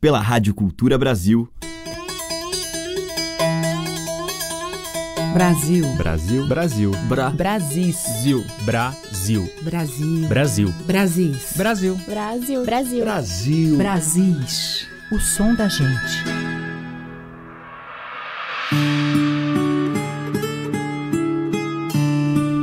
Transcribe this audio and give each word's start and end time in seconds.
pela 0.00 0.18
Rádio 0.18 0.54
Cultura 0.54 0.96
Brasil. 0.96 1.46
Brasil. 5.34 5.84
Brasil. 5.96 6.46
Brasil. 6.48 6.90
Bra. 7.06 7.30
Brasis. 7.30 7.96
Zil. 8.22 8.44
Brasil. 8.62 9.48
Brasil. 9.60 10.26
Brasil. 10.26 10.74
Brasis. 10.86 11.52
Brasil. 11.54 11.96
Brasil. 12.06 12.64
Brasil. 12.64 13.04
Brasil. 13.04 13.76
Brasis. 13.76 14.88
O 15.12 15.20
som 15.20 15.54
da 15.54 15.68
gente. 15.68 16.24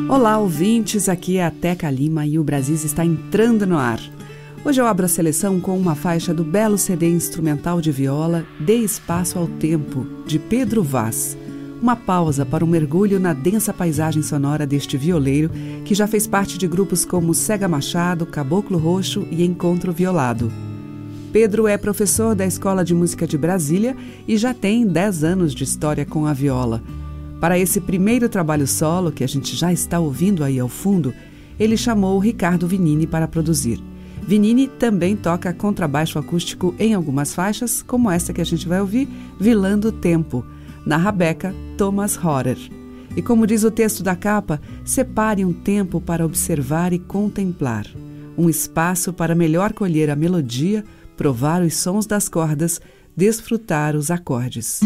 Olá, 0.10 0.40
ouvintes. 0.40 1.08
Aqui 1.08 1.38
é 1.38 1.46
a 1.46 1.52
Teca 1.52 1.90
Lima 1.92 2.26
e 2.26 2.40
o 2.40 2.44
Brasis 2.44 2.84
está 2.84 3.06
entrando 3.06 3.68
no 3.68 3.78
ar. 3.78 4.00
Hoje 4.68 4.82
eu 4.82 4.86
abro 4.86 5.06
a 5.06 5.08
seleção 5.08 5.62
com 5.62 5.80
uma 5.80 5.96
faixa 5.96 6.34
do 6.34 6.44
belo 6.44 6.78
CD 6.78 7.10
instrumental 7.10 7.80
de 7.80 7.90
viola 7.90 8.46
Dê 8.60 8.76
Espaço 8.76 9.40
ao 9.40 9.48
Tempo, 9.48 10.06
de 10.26 10.38
Pedro 10.38 10.84
Vaz. 10.84 11.38
Uma 11.82 11.96
pausa 11.96 12.46
para 12.46 12.66
um 12.66 12.68
mergulho 12.68 13.18
na 13.18 13.32
densa 13.32 13.74
paisagem 13.74 14.22
sonora 14.22 14.68
deste 14.68 14.98
violeiro, 14.98 15.50
que 15.86 15.96
já 15.96 16.06
fez 16.06 16.28
parte 16.28 16.58
de 16.58 16.68
grupos 16.68 17.06
como 17.06 17.34
Cega 17.34 17.66
Machado, 17.66 18.26
Caboclo 18.26 18.78
Roxo 18.78 19.26
e 19.32 19.46
Encontro 19.46 19.94
Violado. 19.94 20.52
Pedro 21.32 21.66
é 21.66 21.78
professor 21.78 22.36
da 22.36 22.46
Escola 22.46 22.84
de 22.84 22.94
Música 22.94 23.26
de 23.26 23.38
Brasília 23.38 23.96
e 24.28 24.36
já 24.36 24.54
tem 24.54 24.86
10 24.86 25.24
anos 25.24 25.56
de 25.56 25.64
história 25.64 26.06
com 26.06 26.26
a 26.26 26.34
viola. 26.34 26.84
Para 27.40 27.58
esse 27.58 27.80
primeiro 27.80 28.28
trabalho 28.28 28.68
solo, 28.68 29.14
que 29.14 29.24
a 29.24 29.28
gente 29.28 29.56
já 29.56 29.72
está 29.72 29.98
ouvindo 29.98 30.44
aí 30.44 30.60
ao 30.60 30.68
fundo, 30.68 31.14
ele 31.58 31.78
chamou 31.78 32.20
Ricardo 32.20 32.68
Vinini 32.68 33.08
para 33.08 33.30
produzir. 33.30 33.82
Vinini 34.28 34.68
também 34.68 35.16
toca 35.16 35.54
contrabaixo 35.54 36.20
acústico 36.20 36.76
em 36.78 36.94
algumas 36.94 37.34
faixas, 37.34 37.82
como 37.82 38.12
essa 38.12 38.34
que 38.34 38.42
a 38.42 38.46
gente 38.46 38.68
vai 38.68 38.82
ouvir, 38.82 39.08
Vilando 39.40 39.90
Tempo, 39.90 40.46
na 40.86 40.98
Rabeca 40.98 41.56
Thomas 41.78 42.22
Horer. 42.22 42.58
E 43.16 43.22
como 43.22 43.48
diz 43.48 43.64
o 43.64 43.72
texto 43.72 44.04
da 44.04 44.18
capa, 44.18 44.60
separe 44.84 45.46
um 45.46 45.54
tempo 45.54 46.02
para 46.02 46.26
observar 46.26 46.92
e 46.92 47.00
contemplar, 47.00 47.88
um 48.38 48.50
espaço 48.50 49.14
para 49.14 49.34
melhor 49.34 49.72
colher 49.72 50.10
a 50.10 50.16
melodia, 50.16 50.84
provar 51.16 51.62
os 51.62 51.76
sons 51.78 52.06
das 52.06 52.28
cordas, 52.28 52.82
desfrutar 53.16 53.96
os 53.96 54.12
acordes. 54.12 54.82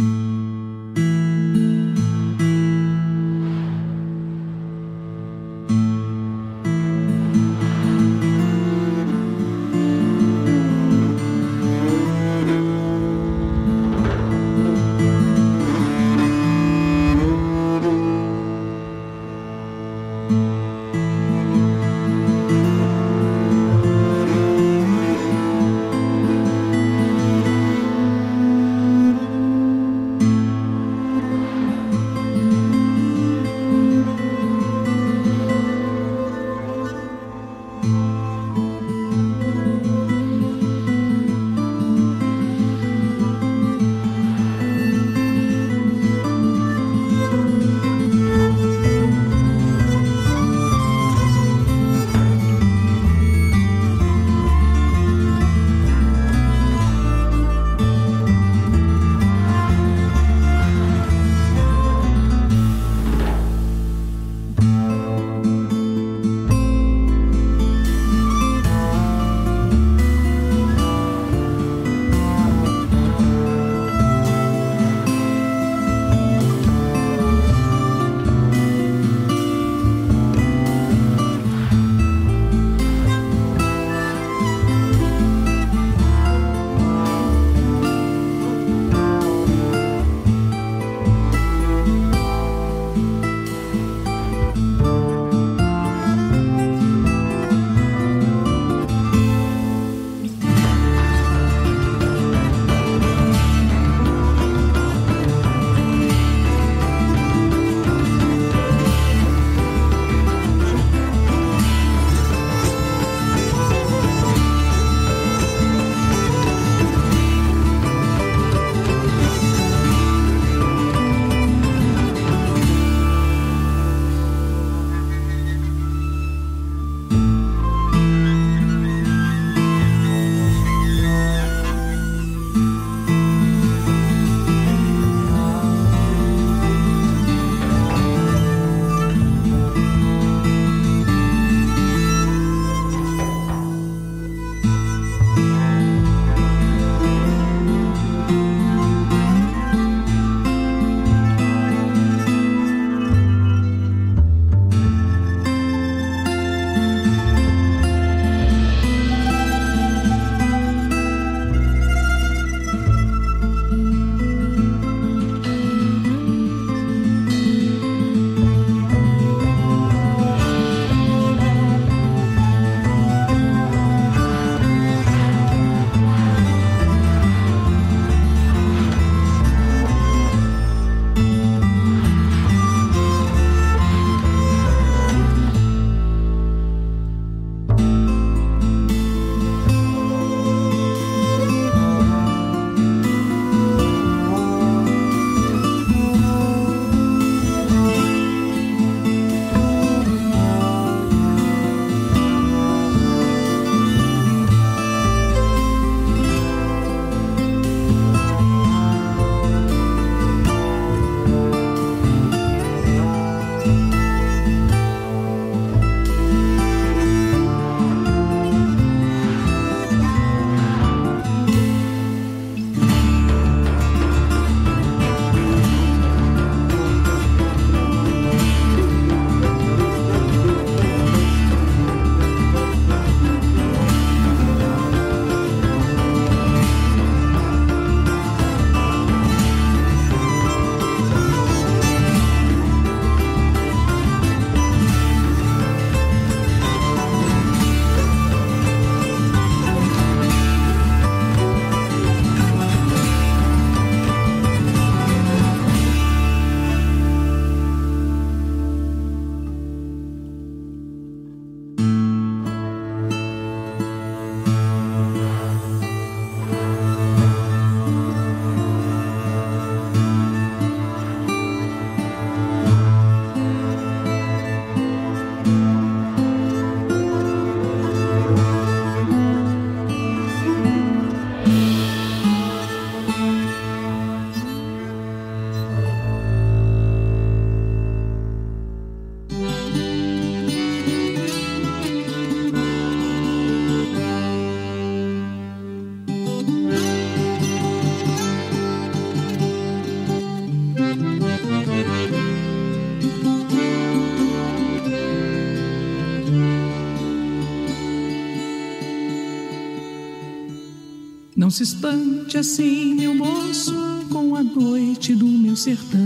Se 311.52 311.64
espante 311.64 312.38
assim, 312.38 312.94
meu 312.94 313.14
moço, 313.14 313.76
com 314.10 314.36
a 314.38 314.44
noite 314.44 315.14
do 315.14 315.26
meu 315.26 315.56
sertão. 315.56 316.00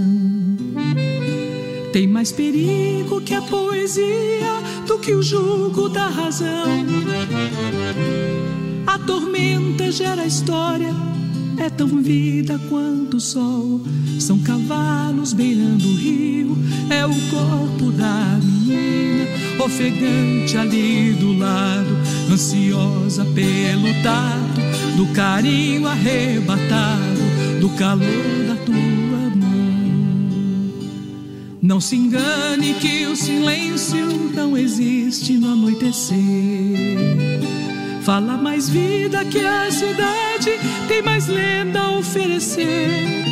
Tem 1.93 2.07
mais 2.07 2.31
perigo 2.31 3.21
que 3.21 3.33
a 3.35 3.41
poesia 3.43 4.59
do 4.87 4.97
que 4.97 5.13
o 5.13 5.21
jugo 5.21 5.87
da 5.87 6.09
razão. 6.09 6.85
A 8.87 8.97
tormenta 8.97 9.91
gera 9.91 10.25
história, 10.25 10.93
é 11.57 11.69
tão 11.69 11.87
vida 12.01 12.59
quanto 12.67 13.17
o 13.17 13.21
sol. 13.21 13.81
São 14.19 14.39
cavalos 14.39 15.31
beirando 15.31 15.87
o 15.87 15.95
rio, 15.95 16.57
é 16.89 17.05
o 17.05 17.13
corpo 17.29 17.91
da 17.91 18.39
menina, 18.41 19.27
ofegante 19.63 20.57
ali 20.57 21.13
do 21.13 21.37
lado, 21.37 21.95
ansiosa 22.31 23.23
pelo 23.25 23.93
tato 24.01 24.44
do 24.95 25.07
carinho 25.07 25.87
arrebatado, 25.87 27.59
do 27.59 27.69
calor 27.71 28.45
da 28.47 28.55
tua 28.55 28.75
mão. 29.35 30.71
Não 31.61 31.81
se 31.81 31.95
engane 31.95 32.75
que 32.75 33.05
o 33.05 33.15
silêncio 33.15 34.31
não 34.33 34.57
existe 34.57 35.33
no 35.33 35.51
anoitecer. 35.51 36.15
Fala 38.03 38.37
mais 38.37 38.69
vida 38.69 39.25
que 39.25 39.39
a 39.39 39.69
cidade 39.69 40.51
tem 40.87 41.01
mais 41.01 41.27
lenda 41.27 41.81
a 41.81 41.97
oferecer. 41.97 43.25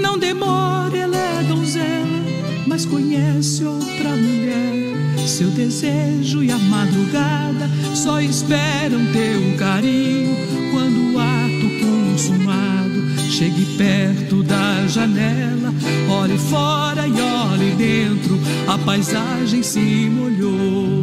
Não 0.00 0.18
demore, 0.18 0.98
ela 0.98 1.16
é 1.16 1.42
donzela, 1.44 2.22
mas 2.66 2.84
conhece 2.84 3.64
outra 3.64 4.10
mulher. 4.10 4.93
Seu 5.26 5.48
desejo 5.50 6.44
e 6.44 6.50
a 6.50 6.58
madrugada 6.58 7.68
só 7.94 8.20
esperam 8.20 9.00
teu 9.12 9.56
carinho 9.58 10.36
quando 10.70 11.12
o 11.12 11.18
ato 11.18 11.68
consumado 11.80 13.30
chegue 13.30 13.64
perto 13.76 14.42
da 14.42 14.86
janela. 14.86 15.74
Olhe 16.08 16.38
fora 16.38 17.06
e 17.08 17.20
olhe 17.20 17.70
dentro, 17.76 18.38
a 18.68 18.78
paisagem 18.78 19.62
se 19.62 19.80
molhou. 19.80 21.02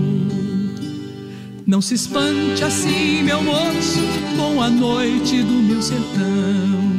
Não 1.65 1.81
se 1.81 1.95
espante 1.95 2.63
assim, 2.63 3.24
meu 3.24 3.41
moço, 3.41 4.00
com 4.38 4.62
a 4.62 4.69
noite 4.69 5.41
do 5.41 5.53
meu 5.53 5.81
sertão. 5.81 6.91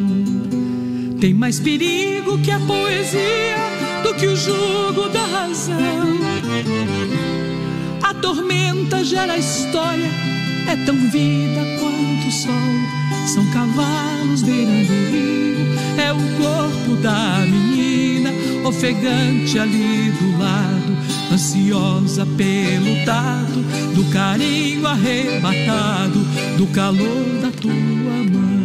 Tem 1.21 1.33
mais 1.33 1.61
perigo 1.61 2.39
que 2.39 2.51
a 2.51 2.59
poesia, 2.59 3.72
do 4.03 4.15
que 4.15 4.27
o 4.27 4.37
jugo 4.37 5.09
da 5.09 5.25
razão. 5.25 5.77
A 8.03 8.15
tormenta 8.15 9.05
gera 9.05 9.39
história, 9.39 10.11
é 10.69 10.77
tão 10.85 10.97
vida 11.11 11.61
quanto 11.79 12.29
o 12.29 12.33
sol. 12.33 12.53
São 13.27 13.47
cavalos 13.51 14.43
beirando 14.43 14.93
o 14.93 15.11
rio, 15.11 15.67
é 15.97 16.13
o 16.13 16.19
corpo 16.43 16.97
da 17.01 17.39
menina, 17.47 18.31
ofegante 18.65 19.59
ali 19.59 20.11
do 20.11 20.39
lado, 20.39 20.97
ansiosa 21.33 22.27
pelo 22.37 23.05
tato, 23.05 23.61
do 23.95 24.05
carinho 24.13 24.87
arrebatado, 24.87 26.19
do 26.59 26.67
calor 26.69 27.41
da 27.41 27.51
tua 27.51 27.73
mão. 27.73 28.62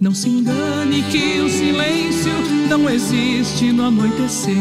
Não 0.00 0.14
se 0.14 0.28
engane 0.28 1.02
que 1.10 1.40
o 1.40 1.48
silêncio 1.48 2.32
não 2.68 2.88
existe 2.88 3.72
no 3.72 3.86
anoitecer. 3.86 4.54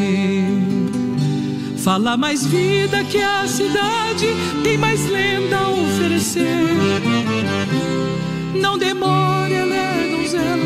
Fala 1.77 2.17
mais 2.17 2.43
vida 2.43 3.03
que 3.03 3.21
a 3.21 3.47
cidade 3.47 4.25
tem 4.63 4.79
mais 4.79 5.07
lenda 5.07 5.59
a 5.59 5.69
oferecer. 5.69 6.73
Não 8.55 8.79
demore, 8.79 9.53
ela 9.53 9.75
é 9.75 10.09
donzela, 10.09 10.57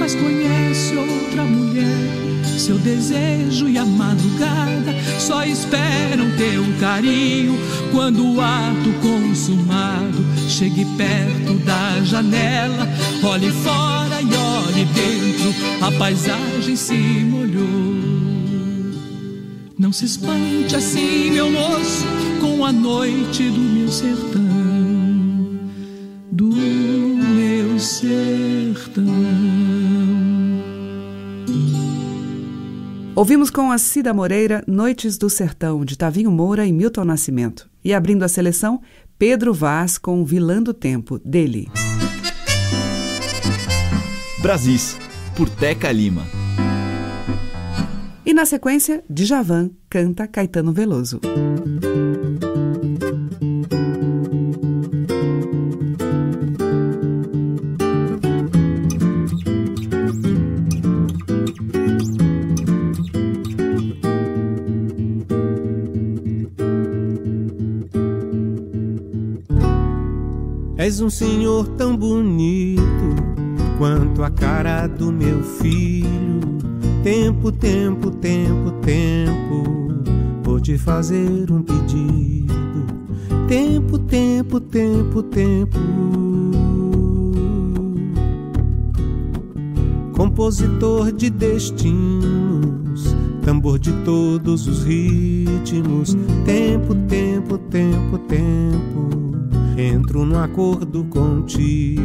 mas 0.00 0.16
conhece 0.16 0.96
outra 0.96 1.44
mulher. 1.44 2.29
Seu 2.60 2.76
desejo 2.76 3.70
e 3.70 3.78
a 3.78 3.86
madrugada 3.86 4.94
só 5.18 5.42
esperam 5.44 6.30
teu 6.36 6.62
carinho 6.78 7.58
quando 7.90 8.34
o 8.34 8.38
ato 8.38 8.92
consumado 9.00 10.22
chegue 10.46 10.84
perto 10.94 11.54
da 11.64 12.04
janela. 12.04 12.86
Olhe 13.22 13.50
fora 13.50 14.20
e 14.20 14.26
olhe 14.26 14.84
dentro, 14.84 15.54
a 15.80 15.90
paisagem 15.92 16.76
se 16.76 16.92
molhou. 16.92 18.20
Não 19.78 19.90
se 19.90 20.04
espante 20.04 20.76
assim, 20.76 21.30
meu 21.30 21.50
moço, 21.50 22.04
com 22.42 22.62
a 22.62 22.70
noite 22.70 23.48
do 23.48 23.58
meu 23.58 23.90
sertão, 23.90 24.49
Ouvimos 33.20 33.50
com 33.50 33.70
a 33.70 33.76
Cida 33.76 34.14
Moreira 34.14 34.64
Noites 34.66 35.18
do 35.18 35.28
Sertão, 35.28 35.84
de 35.84 35.94
Tavinho 35.94 36.30
Moura 36.30 36.64
e 36.64 36.72
Milton 36.72 37.04
Nascimento. 37.04 37.68
E 37.84 37.92
abrindo 37.92 38.22
a 38.22 38.28
seleção, 38.28 38.80
Pedro 39.18 39.52
Vaz 39.52 39.98
com 39.98 40.24
Vilã 40.24 40.62
do 40.62 40.72
Tempo, 40.72 41.18
dele. 41.18 41.68
Brasis, 44.40 44.96
por 45.36 45.50
Teca 45.50 45.92
Lima. 45.92 46.26
E 48.24 48.32
na 48.32 48.46
sequência, 48.46 49.04
Djavan 49.10 49.70
canta 49.90 50.26
Caetano 50.26 50.72
Veloso. 50.72 51.20
Quanto 74.20 74.24
a 74.24 74.30
cara 74.30 74.86
do 74.86 75.10
meu 75.10 75.42
filho. 75.42 76.40
Tempo, 77.02 77.50
tempo, 77.50 78.10
tempo, 78.10 78.70
tempo, 78.82 79.88
vou 80.42 80.60
te 80.60 80.76
fazer 80.76 81.50
um 81.50 81.62
pedido. 81.62 82.54
Tempo, 83.48 83.98
tempo, 83.98 84.60
tempo, 84.60 85.22
tempo. 85.22 85.78
Compositor 90.14 91.12
de 91.12 91.30
destinos, 91.30 93.16
tambor 93.42 93.78
de 93.78 93.92
todos 94.04 94.66
os 94.66 94.84
ritmos. 94.84 96.14
Tempo, 96.44 96.94
tempo, 97.08 97.56
tempo, 97.56 98.18
tempo. 98.18 99.10
Entro 99.78 100.26
no 100.26 100.38
acordo 100.38 101.04
contigo. 101.04 101.99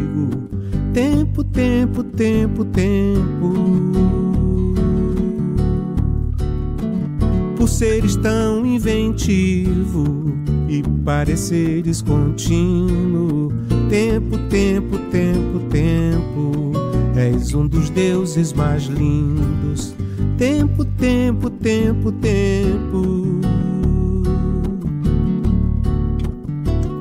Pareceres 11.25 12.03
contínuo. 12.03 13.51
Tempo, 13.89 14.37
tempo, 14.49 14.97
tempo, 15.11 15.59
tempo. 15.71 16.71
És 17.15 17.53
um 17.55 17.67
dos 17.67 17.89
deuses 17.89 18.53
mais 18.53 18.83
lindos. 18.83 19.95
Tempo, 20.37 20.85
tempo, 20.85 21.49
tempo, 21.49 22.11
tempo. 22.11 23.41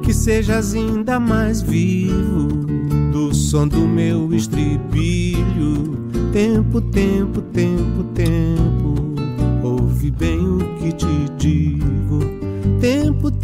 Que 0.02 0.14
sejas 0.14 0.74
ainda 0.74 1.20
mais 1.20 1.60
vivo 1.60 2.48
do 3.12 3.34
som 3.34 3.68
do 3.68 3.86
meu 3.86 4.32
estribilho. 4.32 5.98
Tempo, 6.32 6.80
tempo, 6.80 7.42
tempo, 7.42 8.04
tempo. 8.14 9.14
Ouve 9.62 10.10
bem 10.10 10.38
o 10.38 10.58
que 10.78 10.92
te 10.92 11.30
digo. 11.38 11.83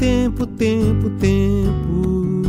Tempo, 0.00 0.46
tempo, 0.46 1.10
tempo. 1.20 2.42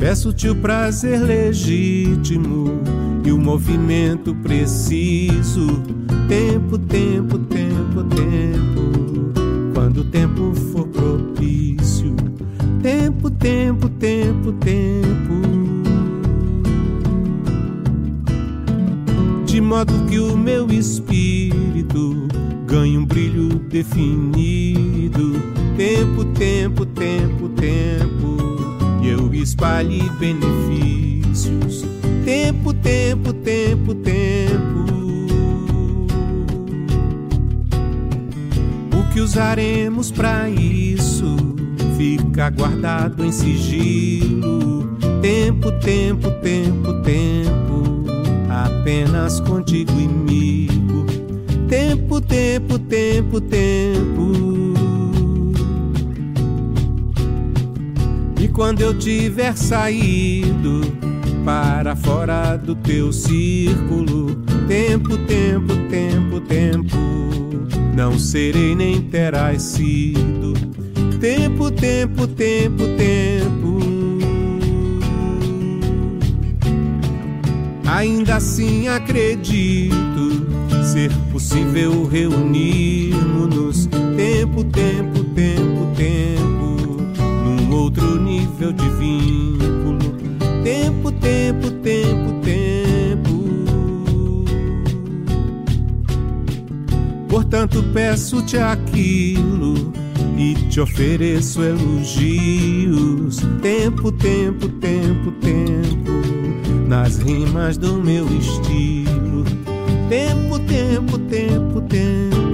Peço-te 0.00 0.48
o 0.48 0.56
prazer 0.56 1.22
legítimo 1.22 2.72
e 3.24 3.30
o 3.30 3.38
movimento 3.38 4.34
preciso. 4.34 5.80
Tempo, 6.26 6.76
tempo, 6.76 7.38
tempo, 7.38 8.02
tempo. 8.16 9.32
Quando 9.72 9.98
o 9.98 10.04
tempo 10.06 10.52
for 10.72 10.88
propício. 10.88 12.16
Tempo, 12.82 13.30
tempo, 13.30 13.88
tempo, 13.90 14.52
tempo. 14.54 15.34
De 19.46 19.60
modo 19.60 20.04
que 20.06 20.18
o 20.18 20.36
meu 20.36 20.68
espírito 20.72 22.26
ganhe 22.74 22.98
um 22.98 23.04
brilho 23.04 23.50
definido. 23.68 25.40
Tempo, 25.76 26.24
tempo, 26.24 26.84
tempo, 26.84 27.48
tempo, 27.50 28.36
e 29.00 29.08
eu 29.10 29.32
espalhe 29.32 30.02
benefícios. 30.18 31.84
Tempo, 32.24 32.74
tempo, 32.74 33.32
tempo, 33.32 33.94
tempo. 33.94 34.84
O 38.92 39.12
que 39.12 39.20
usaremos 39.20 40.10
para 40.10 40.50
isso 40.50 41.36
fica 41.96 42.50
guardado 42.50 43.24
em 43.24 43.30
sigilo. 43.30 44.96
Tempo, 45.22 45.70
tempo, 45.78 46.28
tempo, 46.42 46.92
tempo, 47.02 48.04
apenas 48.50 49.38
contigo 49.38 49.92
e 50.00 50.08
comigo. 50.08 50.53
Tempo, 52.28 52.78
tempo, 52.78 53.40
tempo. 53.40 54.32
E 58.40 58.48
quando 58.48 58.80
eu 58.80 58.98
tiver 58.98 59.56
saído 59.56 60.82
para 61.44 61.94
fora 61.94 62.56
do 62.56 62.74
teu 62.74 63.12
círculo, 63.12 64.36
tempo, 64.66 65.16
tempo, 65.18 65.74
tempo, 65.88 66.40
tempo, 66.40 66.96
não 67.94 68.18
serei 68.18 68.74
nem 68.74 69.00
terás 69.02 69.62
sido. 69.62 70.54
Tempo, 71.20 71.70
tempo, 71.70 72.26
tempo, 72.26 72.84
tempo. 72.96 73.78
Ainda 77.86 78.36
assim 78.36 78.88
acredito 78.88 79.94
ser 80.84 81.10
possível 81.44 82.06
reunirmos-nos. 82.06 83.86
Tempo, 84.16 84.64
tempo, 84.64 85.24
tempo, 85.34 85.94
tempo 85.94 87.74
outro 87.74 88.18
nível 88.20 88.72
de 88.72 88.88
vínculo. 88.90 89.98
Tempo, 90.62 91.12
tempo, 91.12 91.70
tempo, 91.82 92.32
tempo. 92.42 93.44
Portanto, 97.28 97.84
peço-te 97.92 98.56
aquilo 98.56 99.92
e 100.38 100.54
te 100.70 100.80
ofereço 100.80 101.62
elogios. 101.62 103.40
Tempo, 103.60 104.10
tempo, 104.12 104.68
tempo, 104.68 105.30
tempo. 105.40 106.88
Nas 106.88 107.18
rimas 107.18 107.76
do 107.76 107.94
meu 107.94 108.26
estilo. 108.38 109.03
Tempo, 110.14 110.60
tempo, 110.60 111.18
tempo, 111.18 111.80
tempo. 111.88 112.53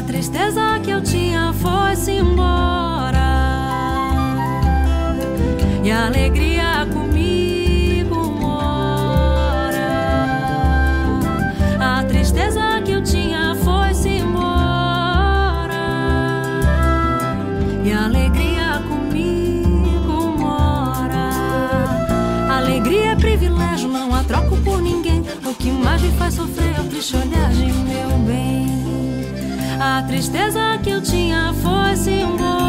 A 0.00 0.02
tristeza 0.02 0.80
que 0.82 0.90
eu 0.90 1.02
tinha 1.02 1.52
foi-se 1.52 2.12
embora. 2.12 3.18
E 5.84 5.90
a 5.90 6.06
alegria 6.06 6.88
comigo 6.90 8.30
mora. 8.30 9.76
A 11.78 12.02
tristeza 12.04 12.80
que 12.82 12.92
eu 12.92 13.02
tinha 13.02 13.54
foi-se 13.56 14.08
embora. 14.08 15.74
E 17.84 17.92
a 17.92 18.06
alegria 18.06 18.82
comigo 18.88 20.34
mora. 20.38 21.28
Alegria 22.56 23.12
é 23.12 23.16
privilégio, 23.16 23.90
não 23.90 24.14
a 24.14 24.24
troco 24.24 24.56
por 24.64 24.80
ninguém. 24.80 25.22
O 25.44 25.54
que 25.54 25.70
mais 25.70 26.00
me 26.00 26.10
faz 26.12 26.34
sofrer 26.34 26.74
é 26.78 26.80
o 26.80 26.84
triste 26.84 27.16
olhar 27.16 27.50
de 27.50 27.66
mim. 27.66 27.89
A 30.00 30.02
tristeza 30.02 30.78
que 30.82 30.88
eu 30.88 31.02
tinha 31.02 31.52
fosse 31.62 32.08
um 32.24 32.34
embora. 32.34 32.59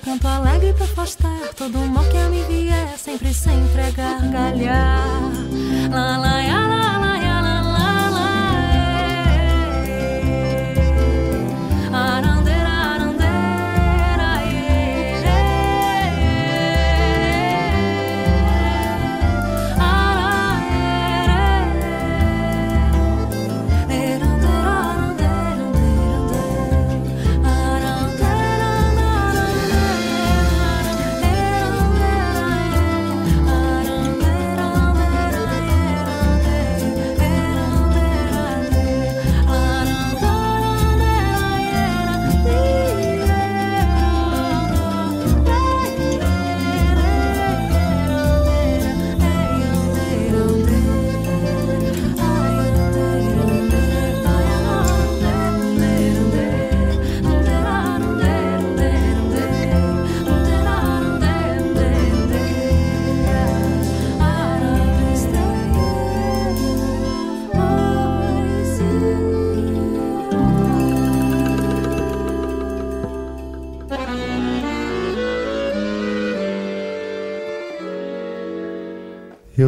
Canto 0.00 0.26
alegre 0.26 0.72
pra 0.72 0.84
afastar 0.84 1.54
todo 1.56 1.78
mal 1.78 2.04
que 2.04 2.16
a 2.16 2.28
mim 2.28 2.44
vier, 2.48 2.98
sempre, 2.98 3.32
sempre 3.32 3.82
é 3.82 3.90
gargalhar. 3.90 5.06
Lá, 5.90 6.16
lá, 6.18 6.36
lá, 6.46 6.66
lá, 6.66 6.98
lá. 6.98 7.21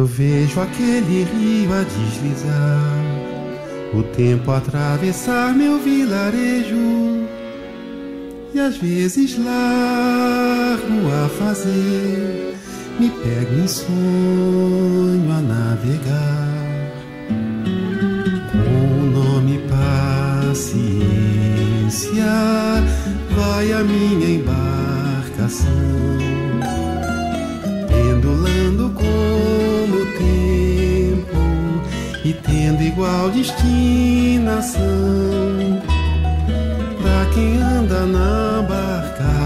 Eu 0.05 0.09
vejo 0.09 0.61
aquele 0.61 1.23
rio 1.23 1.73
a 1.73 1.81
deslizar, 1.81 3.03
o 3.91 4.03
tempo 4.15 4.51
atravessar 4.51 5.51
meu 5.51 5.79
vilarejo. 5.79 7.25
E 8.53 8.59
às 8.59 8.77
vezes 8.77 9.35
largo 9.35 11.07
a 11.11 11.27
fazer, 11.27 12.55
me 12.99 13.09
pego 13.09 13.55
em 13.55 13.67
sonho 13.67 15.31
a 15.31 15.41
navegar. 15.41 16.93
Com 18.51 18.99
o 18.99 19.09
nome 19.09 19.59
paciência, 20.47 20.85
vai 23.35 23.71
a 23.71 23.83
minha 23.83 24.35
embarcação 24.35 25.84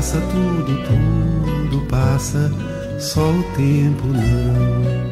barcaça, 0.09 0.19
tudo, 0.31 0.73
tudo 0.87 1.85
passa, 1.85 2.51
só 2.99 3.29
o 3.29 3.43
tempo 3.55 4.07
não. 4.07 5.09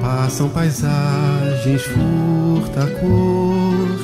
Passam 0.00 0.48
paisagens, 0.48 1.82
furta 1.82 2.84
a 2.84 2.86
cor, 3.00 3.98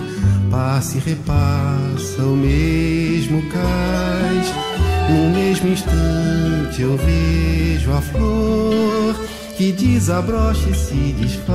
passa 0.50 0.98
e 0.98 1.00
repassa 1.00 2.22
o 2.22 2.36
mesmo 2.36 3.42
cais. 3.50 4.52
No 5.08 5.30
mesmo 5.30 5.68
instante 5.68 6.82
eu 6.82 6.96
vejo 6.96 7.92
a 7.92 8.00
flor 8.00 9.14
que 9.56 9.72
desabrocha 9.72 10.70
e 10.70 10.74
se 10.74 11.14
desfaz. 11.18 11.52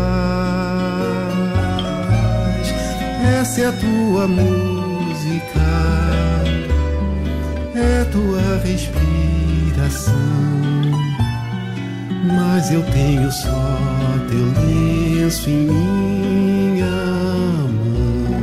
Essa 3.39 3.61
é 3.61 3.65
a 3.67 3.71
tua 3.71 4.27
música, 4.27 5.57
é 7.79 8.03
tua 8.05 8.59
respiração. 8.63 10.13
Mas 12.25 12.71
eu 12.71 12.83
tenho 12.91 13.31
só 13.31 13.79
teu 14.29 14.45
lenço 14.63 15.49
em 15.49 15.67
minha 15.67 16.85
mão, 17.71 18.35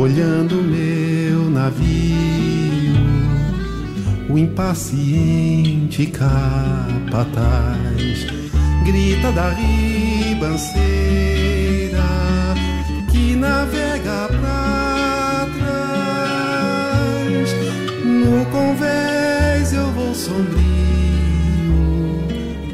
olhando 0.00 0.62
meu 0.62 1.50
navio 1.50 2.06
o 4.28 4.38
impaciente 4.38 6.06
capataz 6.06 7.46
grita 8.84 9.32
da 9.32 9.50
ribanceira 9.50 10.76
que 13.10 13.34
navega 13.34 14.28
pra 14.28 14.65
No 18.26 18.44
convés 18.46 19.72
eu 19.72 19.86
vou 19.92 20.12
sombrio, 20.12 20.58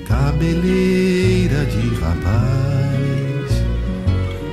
cabeleira 0.09 1.67
de 1.67 1.95
rapaz, 1.97 3.63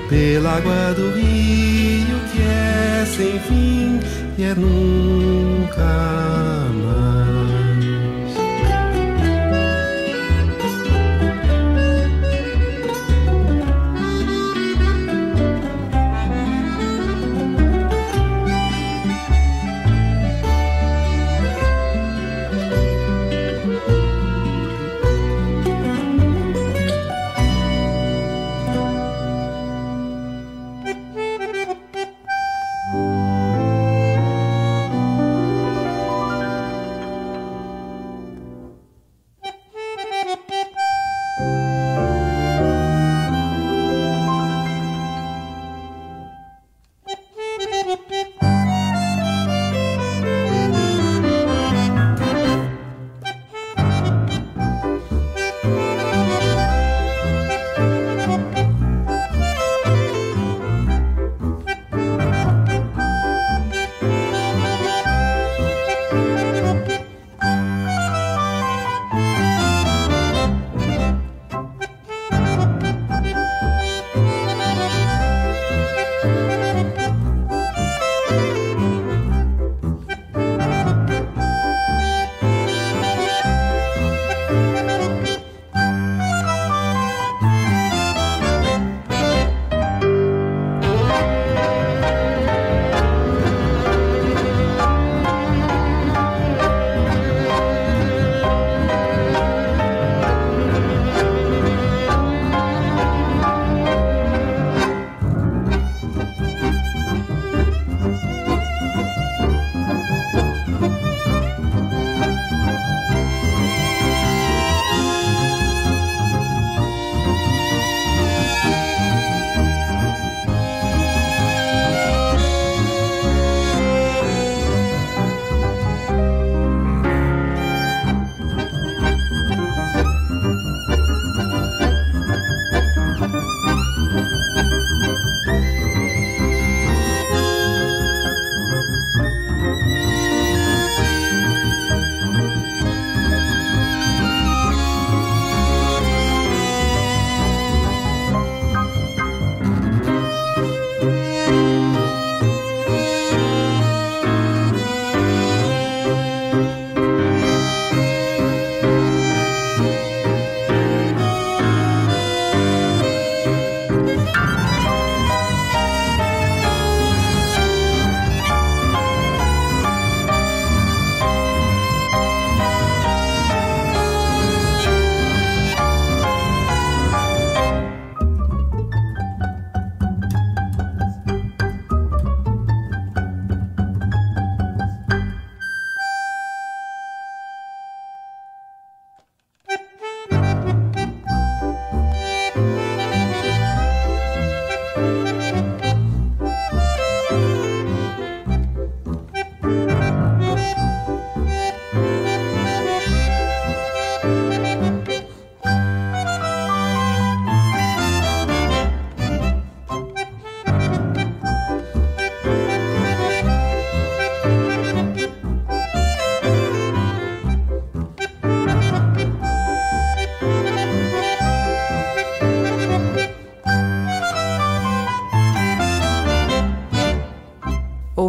pela 0.10 0.58
água 0.58 0.94
do 0.96 1.12
rio 1.12 2.20
que 2.34 2.42
é 2.42 3.06
sem 3.16 3.40
fim 3.40 4.02
e 4.38 4.44
é 4.44 4.54
nunca 4.54 6.20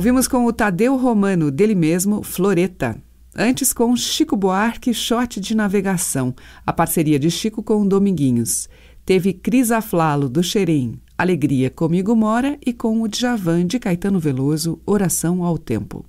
Ouvimos 0.00 0.26
com 0.26 0.46
o 0.46 0.52
Tadeu 0.52 0.96
Romano, 0.96 1.50
dele 1.50 1.74
mesmo, 1.74 2.22
Floreta. 2.22 2.96
Antes 3.36 3.70
com 3.70 3.94
Chico 3.94 4.34
Buarque, 4.34 4.94
Shot 4.94 5.38
de 5.38 5.54
Navegação, 5.54 6.34
a 6.64 6.72
parceria 6.72 7.18
de 7.18 7.30
Chico 7.30 7.62
com 7.62 7.86
Dominguinhos. 7.86 8.66
Teve 9.04 9.34
Cris 9.34 9.70
Aflalo, 9.70 10.26
do 10.26 10.42
Xerém, 10.42 10.94
Alegria 11.18 11.68
Comigo 11.68 12.16
Mora 12.16 12.58
e 12.64 12.72
com 12.72 13.02
o 13.02 13.08
Djavan 13.08 13.66
de 13.66 13.78
Caetano 13.78 14.18
Veloso, 14.18 14.80
Oração 14.86 15.44
ao 15.44 15.58
Tempo. 15.58 16.02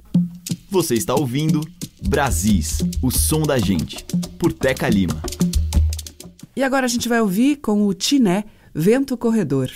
Você 0.70 0.96
está 0.96 1.14
ouvindo 1.14 1.60
Brasis, 2.08 2.78
o 3.02 3.12
som 3.12 3.42
da 3.42 3.60
gente, 3.60 4.06
por 4.40 4.54
Teca 4.54 4.88
Lima. 4.88 5.22
E 6.56 6.64
agora 6.64 6.86
a 6.86 6.90
gente 6.90 7.10
vai 7.10 7.20
ouvir 7.20 7.58
com 7.58 7.86
o 7.86 7.94
Tiné, 7.94 8.46
Vento 8.74 9.18
Corredor. 9.18 9.70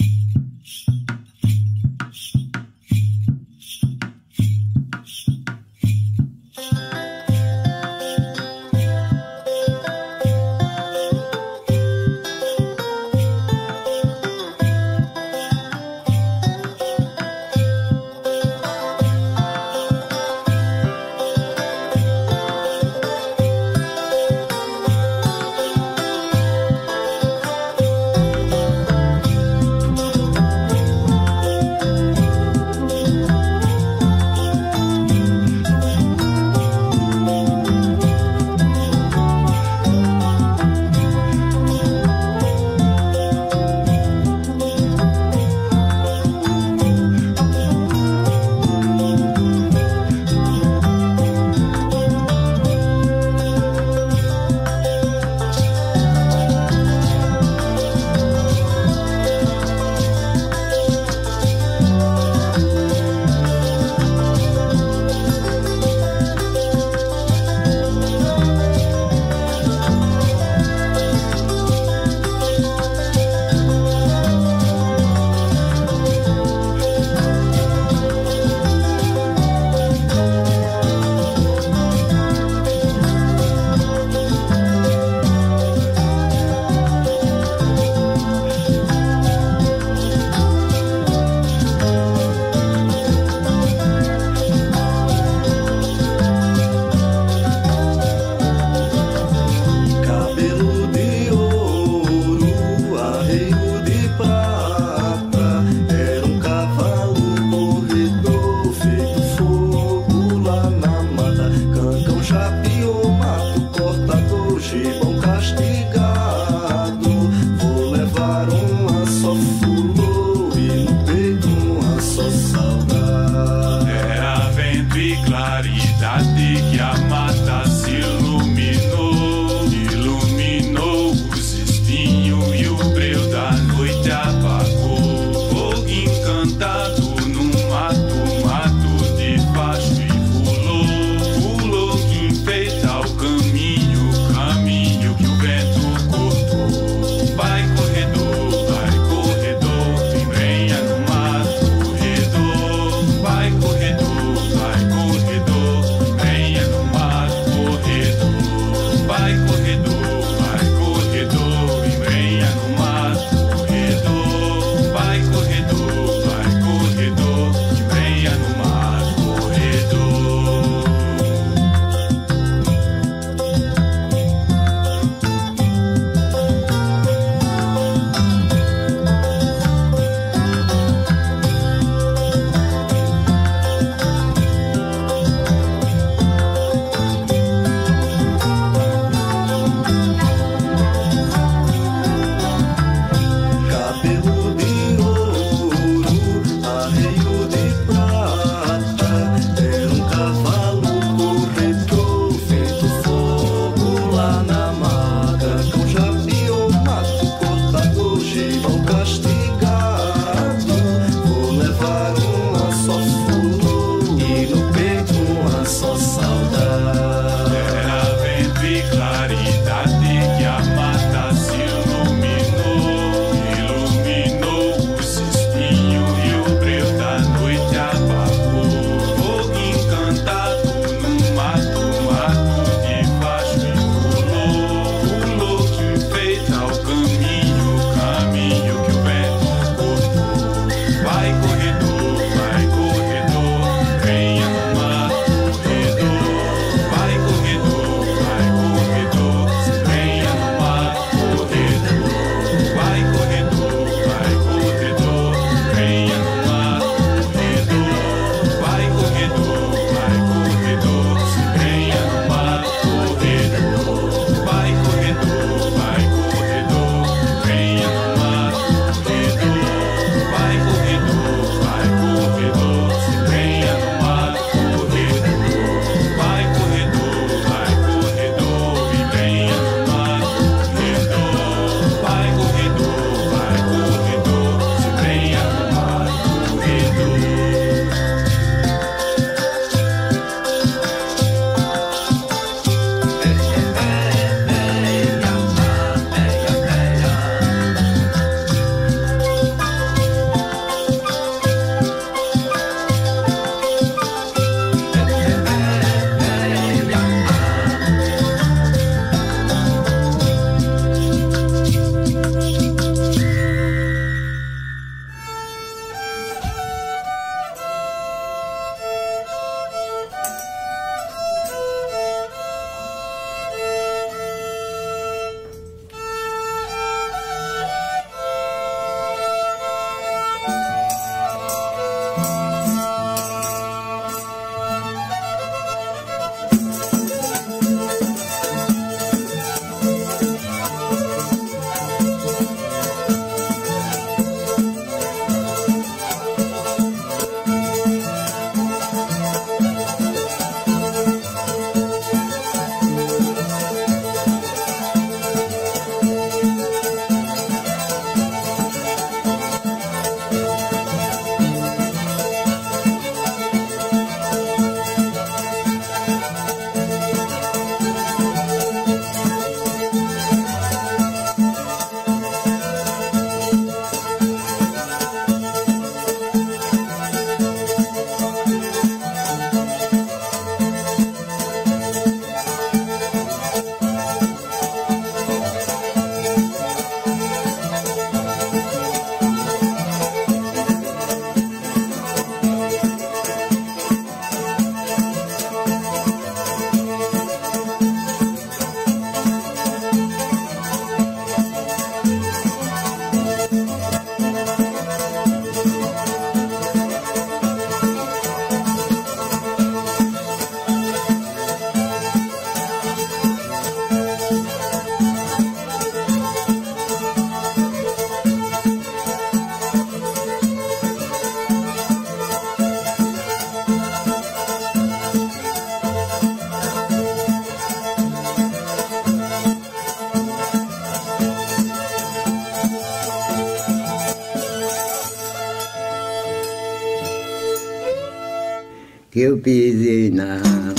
Que 439.15 439.21
eu 439.21 439.37
pisei 439.37 440.09
na 440.09 440.39
rama. 440.39 440.75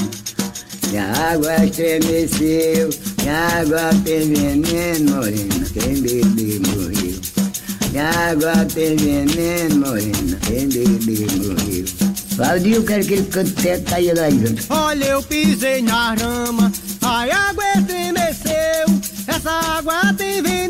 E 0.93 0.99
a 0.99 1.33
água 1.33 1.65
estremeceu, 1.65 2.91
e 3.25 3.29
a 3.31 3.61
água 3.61 3.91
tem 4.05 4.29
veneno, 4.29 5.15
morena, 5.15 5.67
quem 5.73 6.03
bebeu 6.03 6.61
morreu. 6.69 7.19
E 7.95 7.99
a 7.99 8.11
água 8.29 8.53
tem 8.67 8.95
veneno, 8.95 9.87
morena, 9.87 10.39
quem 10.47 10.69
bebeu 10.69 11.27
morreu. 11.39 11.85
Valdir, 12.37 12.75
eu 12.75 12.85
quero 12.85 13.07
que 13.07 13.15
ele 13.15 13.25
cante 13.25 13.53
até 13.59 13.79
cair 13.79 14.15
lá 14.15 14.29
junto. 14.29 14.63
Olha, 14.69 15.05
eu 15.07 15.23
pisei 15.23 15.81
na 15.81 16.13
rama, 16.13 16.71
a 17.01 17.49
água 17.49 17.65
estremeceu. 17.79 19.01
Essa 19.27 19.51
água 19.51 20.13
tem 20.13 20.43
veneno, 20.43 20.66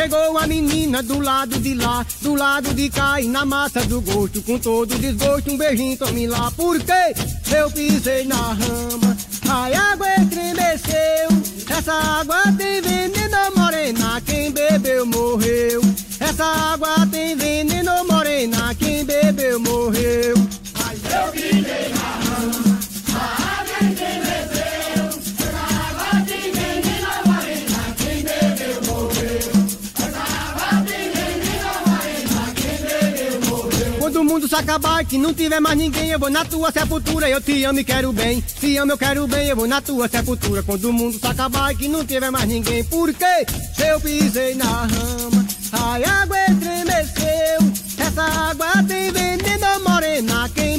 chegou 0.00 0.38
a 0.38 0.46
menina 0.46 1.02
do 1.02 1.20
lado 1.20 1.58
de 1.58 1.74
lá, 1.74 2.06
do 2.22 2.34
lado 2.34 2.72
de 2.72 2.88
cá 2.88 3.20
e 3.20 3.28
na 3.28 3.44
massa 3.44 3.84
do 3.84 4.00
gosto, 4.00 4.40
com 4.40 4.58
todo 4.58 4.98
desgosto, 4.98 5.50
um 5.50 5.58
beijinho 5.58 5.94
tome 5.98 6.26
lá, 6.26 6.50
porque 6.52 7.14
eu 7.54 7.70
pisei 7.70 8.24
na 8.24 8.54
rama, 8.54 9.14
a 9.46 9.92
água 9.92 10.06
estremeceu, 10.22 11.28
essa 11.76 11.92
água 11.92 12.44
tem 12.56 12.80
veneno 12.80 13.54
morena, 13.54 14.22
quem 14.24 14.50
bebeu 14.50 15.04
morreu, 15.04 15.82
essa 16.18 16.46
água 16.46 17.06
tem 17.10 17.36
veneno 17.36 18.04
morena, 18.08 18.74
quem 18.78 19.04
bebeu 19.04 19.60
morreu. 19.60 19.99
Acabar, 34.60 35.04
que 35.04 35.18
não 35.18 35.32
tiver 35.34 35.58
mais 35.58 35.76
ninguém, 35.76 36.10
eu 36.10 36.18
vou 36.18 36.30
na 36.30 36.44
tua 36.44 36.70
sepultura. 36.70 37.28
Eu 37.28 37.40
te 37.40 37.64
amo 37.64 37.80
e 37.80 37.84
quero 37.84 38.12
bem. 38.12 38.44
Se 38.60 38.76
amo, 38.76 38.92
eu 38.92 38.98
quero 38.98 39.26
bem, 39.26 39.48
eu 39.48 39.56
vou 39.56 39.66
na 39.66 39.80
tua 39.80 40.08
sepultura. 40.08 40.62
Quando 40.62 40.84
o 40.84 40.92
mundo 40.92 41.18
se 41.18 41.26
acabar, 41.26 41.74
que 41.74 41.88
não 41.88 42.04
tiver 42.04 42.30
mais 42.30 42.46
ninguém. 42.46 42.84
Porque 42.84 43.46
eu 43.78 44.00
pisei 44.00 44.54
na 44.54 44.64
rama, 44.64 45.46
a 45.72 46.22
água 46.22 46.36
estremeceu. 46.48 47.72
Essa 47.98 48.22
água 48.22 48.82
tem 48.86 49.10
veneno 49.10 49.80
morena, 49.84 50.50
quem 50.54 50.78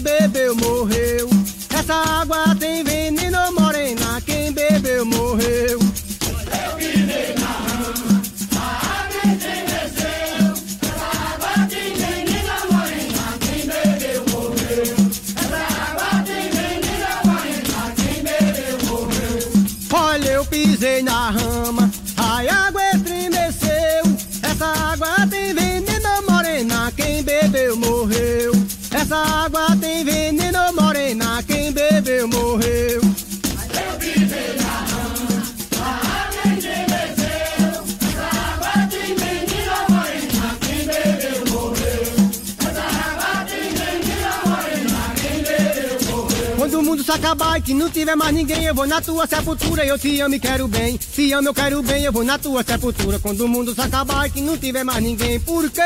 o 47.32 47.36
mundo 47.36 47.36
se 47.36 47.38
acabar 47.38 47.58
e 47.58 47.62
que 47.62 47.74
não 47.74 47.90
tiver 47.90 48.16
mais 48.16 48.34
ninguém, 48.34 48.66
eu 48.66 48.76
vou 48.76 48.86
na 48.86 49.02
tua 49.02 49.26
sepultura. 49.26 49.86
Eu 49.86 49.98
te 49.98 50.20
amo 50.20 50.36
e 50.36 50.40
quero 50.40 50.68
bem. 50.68 51.00
Se 51.00 51.32
amo, 51.32 51.50
eu 51.50 51.54
quero 51.54 51.82
bem, 51.82 52.04
eu 52.04 52.12
vou 52.12 52.24
na 52.24 52.38
tua 52.38 52.64
sepultura. 52.64 53.20
Quando 53.20 53.42
o 53.42 53.48
mundo 53.48 53.74
se 53.74 53.82
acabar 53.82 54.30
que 54.30 54.42
não 54.42 54.58
tiver 54.58 54.84
mais 54.84 55.02
ninguém, 55.02 55.40
porque 55.40 55.82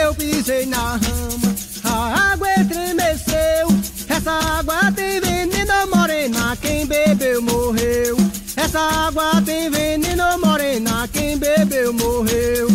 eu 0.00 0.14
pisei 0.14 0.66
na 0.66 0.96
rama, 0.96 1.54
a 1.84 2.32
água 2.32 2.48
estremeceu. 2.60 3.68
Essa 4.08 4.32
água 4.32 4.92
tem 4.92 5.20
veneno 5.20 5.86
morena, 5.94 6.56
quem 6.60 6.86
bebeu 6.86 7.42
morreu. 7.42 8.16
Essa 8.56 8.80
água 8.80 9.42
tem 9.44 9.70
veneno 9.70 10.38
morena, 10.42 11.08
quem 11.12 11.36
bebeu 11.36 11.92
morreu. 11.92 12.67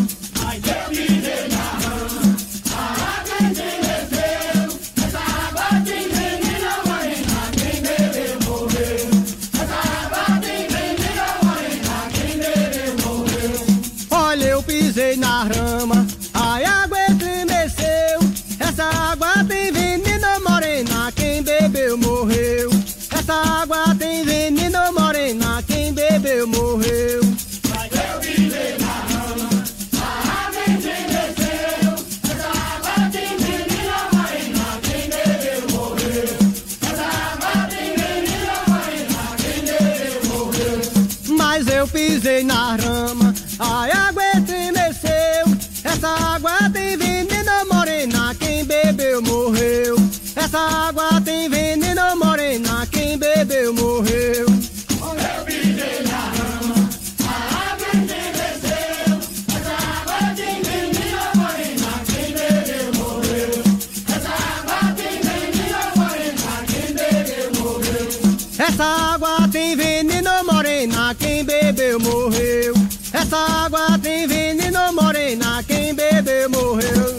Essa 73.34 73.66
água 73.66 73.98
tem 73.98 74.28
veneno 74.28 74.94
morena, 74.94 75.64
quem 75.64 75.92
bebeu 75.96 76.52
morreu. 76.52 77.18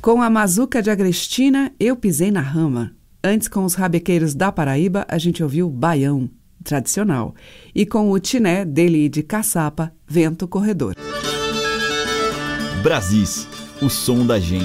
Com 0.00 0.22
a 0.22 0.30
Mazuca 0.30 0.80
de 0.80 0.88
Agrestina, 0.88 1.72
Eu 1.80 1.96
Pisei 1.96 2.30
na 2.30 2.40
Rama. 2.40 2.92
Antes, 3.22 3.48
com 3.48 3.64
os 3.64 3.74
rabequeiros 3.74 4.36
da 4.36 4.52
Paraíba, 4.52 5.04
a 5.08 5.18
gente 5.18 5.42
ouviu 5.42 5.68
Baião, 5.68 6.30
tradicional. 6.62 7.34
E 7.74 7.84
com 7.84 8.08
o 8.08 8.20
Tiné, 8.20 8.64
dele 8.64 9.06
e 9.06 9.08
de 9.08 9.24
Caçapa, 9.24 9.92
Vento 10.06 10.46
Corredor. 10.46 10.94
Brasis, 12.80 13.48
o 13.82 13.90
som 13.90 14.24
da 14.24 14.38
gente. 14.38 14.62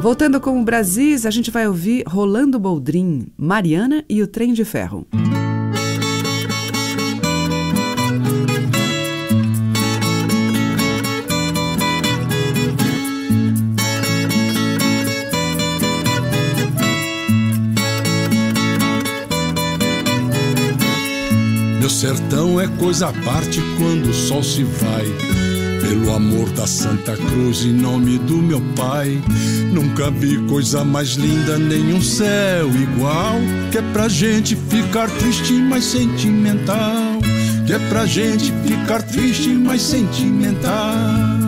Voltando 0.00 0.40
com 0.40 0.60
o 0.60 0.64
Brasis, 0.64 1.26
a 1.26 1.30
gente 1.30 1.52
vai 1.52 1.68
ouvir 1.68 2.02
Rolando 2.08 2.58
Boldrin, 2.58 3.28
Mariana 3.36 4.04
e 4.08 4.20
o 4.20 4.26
Trem 4.26 4.52
de 4.52 4.64
Ferro. 4.64 5.06
Meu 21.82 21.90
sertão 21.90 22.60
é 22.60 22.68
coisa 22.78 23.08
à 23.08 23.12
parte 23.12 23.60
quando 23.76 24.10
o 24.10 24.14
sol 24.14 24.40
se 24.40 24.62
vai. 24.62 25.04
Pelo 25.80 26.14
amor 26.14 26.48
da 26.50 26.64
Santa 26.64 27.16
Cruz, 27.16 27.64
em 27.64 27.72
nome 27.72 28.18
do 28.18 28.36
meu 28.36 28.60
Pai, 28.76 29.20
nunca 29.72 30.08
vi 30.08 30.38
coisa 30.46 30.84
mais 30.84 31.14
linda, 31.14 31.58
nem 31.58 31.92
um 31.92 32.00
céu 32.00 32.68
igual. 32.68 33.34
Que 33.72 33.78
é 33.78 33.82
pra 33.92 34.08
gente 34.08 34.54
ficar 34.54 35.10
triste, 35.10 35.54
mas 35.54 35.82
sentimental. 35.82 37.18
Que 37.66 37.72
é 37.72 37.80
pra 37.88 38.06
gente 38.06 38.52
ficar 38.64 39.02
triste, 39.02 39.48
mas 39.48 39.82
sentimental. 39.82 41.41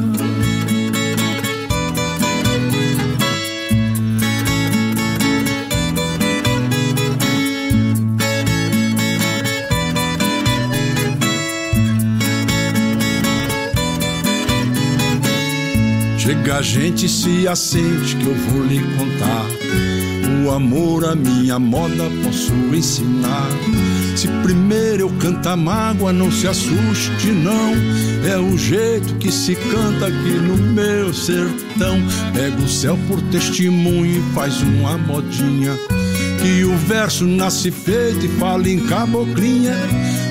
Chega 16.25 16.57
a 16.57 16.63
gente 16.63 17.07
se 17.07 17.47
assente 17.47 18.17
que 18.17 18.25
eu 18.25 18.35
vou 18.35 18.65
lhe 18.65 18.81
contar. 18.97 19.45
O 20.43 20.53
amor, 20.53 21.05
a 21.05 21.15
minha 21.15 21.59
moda, 21.59 22.05
posso 22.23 22.51
ensinar. 22.75 23.47
Se 24.17 24.27
primeiro 24.43 25.03
eu 25.03 25.11
cantar 25.19 25.55
mágoa, 25.55 26.15
não 26.15 26.33
se 26.33 26.49
assuste, 26.49 27.31
não. 27.31 27.75
É 28.27 28.39
o 28.39 28.57
jeito 28.57 29.17
que 29.17 29.31
se 29.31 29.55
canta 29.55 30.07
aqui 30.07 30.31
no 30.31 30.57
meu 30.57 31.13
sertão. 31.13 31.99
Pega 32.33 32.57
o 32.57 32.69
céu 32.71 32.99
por 33.07 33.21
testemunho 33.25 34.17
e 34.17 34.35
faz 34.35 34.63
uma 34.63 34.97
modinha. 34.97 35.73
Que 36.41 36.65
o 36.65 36.75
verso 36.89 37.27
nasce 37.27 37.71
feito 37.71 38.25
e 38.25 38.29
fala 38.39 38.67
em 38.67 38.79
caboclinha. 38.87 39.77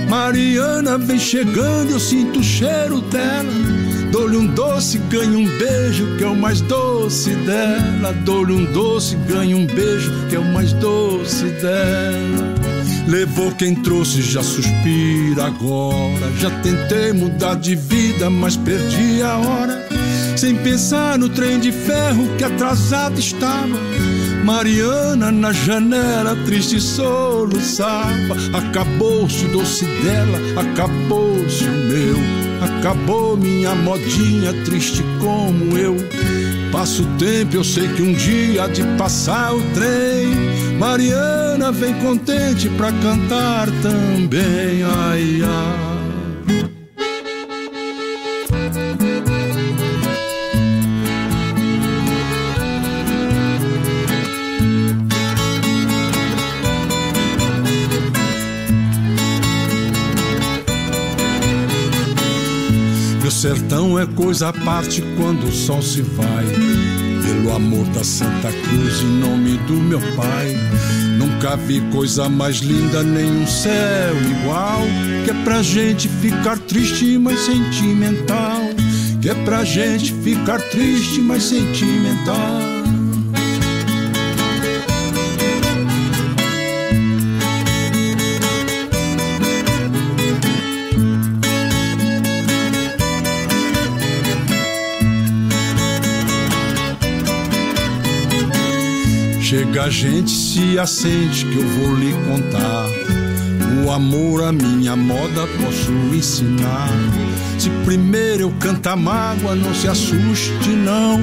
Mariana 0.10 0.98
vem 0.98 1.20
chegando, 1.20 1.92
eu 1.92 2.00
sinto 2.00 2.40
o 2.40 2.44
cheiro 2.44 3.00
dela. 3.00 3.83
Dou-lhe 4.14 4.38
um 4.38 4.46
doce, 4.46 5.00
ganho 5.10 5.40
um 5.40 5.58
beijo, 5.58 6.16
que 6.18 6.24
é 6.24 6.28
o 6.28 6.36
mais 6.36 6.62
doce 6.62 7.32
dela. 7.32 8.14
Dou-lhe 8.24 8.54
um 8.54 8.64
doce, 8.72 9.16
ganho 9.28 9.58
um 9.58 9.66
beijo, 9.66 10.12
que 10.30 10.36
é 10.36 10.40
o 10.40 10.46
mais 10.54 10.72
doce 10.74 11.46
dela. 11.46 12.54
Levou 13.08 13.52
quem 13.54 13.74
trouxe, 13.74 14.22
já 14.22 14.44
suspira 14.44 15.48
agora. 15.48 16.32
Já 16.40 16.52
tentei 16.62 17.12
mudar 17.12 17.56
de 17.56 17.76
vida, 17.76 18.30
mas 18.30 18.56
perdi 18.56 19.24
a 19.24 19.36
hora. 19.36 19.88
Sem 20.38 20.58
pensar 20.58 21.18
no 21.18 21.28
trem 21.30 21.60
de 21.60 21.72
ferro 21.72 22.28
que 22.38 22.44
atrasado 22.44 23.20
estava. 23.20 23.80
Mariana 24.46 25.32
na 25.32 25.52
janela, 25.52 26.36
triste 26.46 26.80
soluçava. 26.80 28.36
Acabou-se 28.54 29.44
o 29.46 29.48
doce 29.48 29.86
dela, 30.04 30.38
acabou-se 30.62 31.64
o 31.64 31.72
meu. 31.72 32.33
Acabou 32.64 33.36
minha 33.36 33.76
modinha, 33.76 34.54
triste 34.64 35.04
como 35.20 35.78
eu. 35.78 35.96
Passo 36.72 37.04
o 37.04 37.18
tempo, 37.18 37.56
eu 37.56 37.64
sei 37.64 37.88
que 37.90 38.02
um 38.02 38.14
dia 38.14 38.64
há 38.64 38.68
de 38.68 38.84
passar 38.98 39.54
o 39.54 39.62
trem. 39.74 40.78
Mariana 40.80 41.72
vem 41.72 41.94
contente 41.96 42.70
pra 42.70 42.92
cantar 42.92 43.68
também, 43.82 44.84
ai 44.84 45.42
ai. 45.44 46.73
Sertão 63.74 63.98
é 63.98 64.06
coisa 64.06 64.50
à 64.50 64.54
parte 64.54 65.04
quando 65.18 65.48
o 65.48 65.52
sol 65.52 65.82
se 65.82 66.02
vai. 66.02 66.46
Pelo 67.26 67.56
amor 67.56 67.86
da 67.88 68.04
Santa 68.04 68.52
Cruz, 68.52 69.02
em 69.02 69.20
nome 69.20 69.58
do 69.66 69.74
meu 69.74 70.00
Pai. 70.16 70.56
Nunca 71.18 71.56
vi 71.56 71.82
coisa 71.92 72.30
mais 72.30 72.58
linda, 72.58 73.02
nem 73.02 73.26
um 73.26 73.48
céu 73.48 74.16
igual. 74.30 74.82
Que 75.26 75.32
é 75.32 75.44
pra 75.44 75.64
gente 75.64 76.08
ficar 76.08 76.60
triste, 76.60 77.18
mas 77.18 77.40
sentimental. 77.40 78.62
Que 79.20 79.30
é 79.30 79.36
pra 79.44 79.64
gente 79.64 80.14
ficar 80.24 80.60
triste, 80.70 81.20
mas 81.22 81.44
sentimental. 81.44 82.83
Chega 99.54 99.84
a 99.84 99.90
gente 99.92 100.32
se 100.32 100.80
assente 100.80 101.46
que 101.46 101.58
eu 101.58 101.68
vou 101.68 101.96
lhe 101.96 102.12
contar. 102.26 102.88
O 103.86 103.92
amor, 103.92 104.46
a 104.46 104.52
minha 104.52 104.96
moda, 104.96 105.46
posso 105.62 105.92
ensinar. 106.12 106.90
Se 107.60 107.70
primeiro 107.86 108.42
eu 108.42 108.52
cantar 108.60 108.98
mágoa, 108.98 109.54
não 109.54 109.72
se 109.76 109.88
assuste, 109.88 110.70
não. 110.70 111.20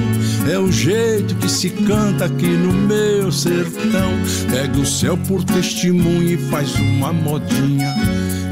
É 0.49 0.57
o 0.57 0.71
jeito 0.71 1.35
que 1.35 1.49
se 1.49 1.71
canta 1.71 2.23
aqui 2.23 2.47
no 2.47 2.71
meu 2.71 3.33
sertão. 3.33 4.13
Pega 4.49 4.79
o 4.79 4.85
céu 4.85 5.17
por 5.17 5.43
testemunho 5.43 6.29
e 6.29 6.37
faz 6.37 6.73
uma 6.75 7.11
modinha. 7.11 7.93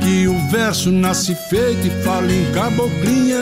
Que 0.02 0.28
o 0.28 0.38
verso 0.52 0.92
nasce 0.92 1.34
feito 1.50 1.88
e 1.88 2.04
fala 2.04 2.30
em 2.30 2.52
caboclinha. 2.52 3.40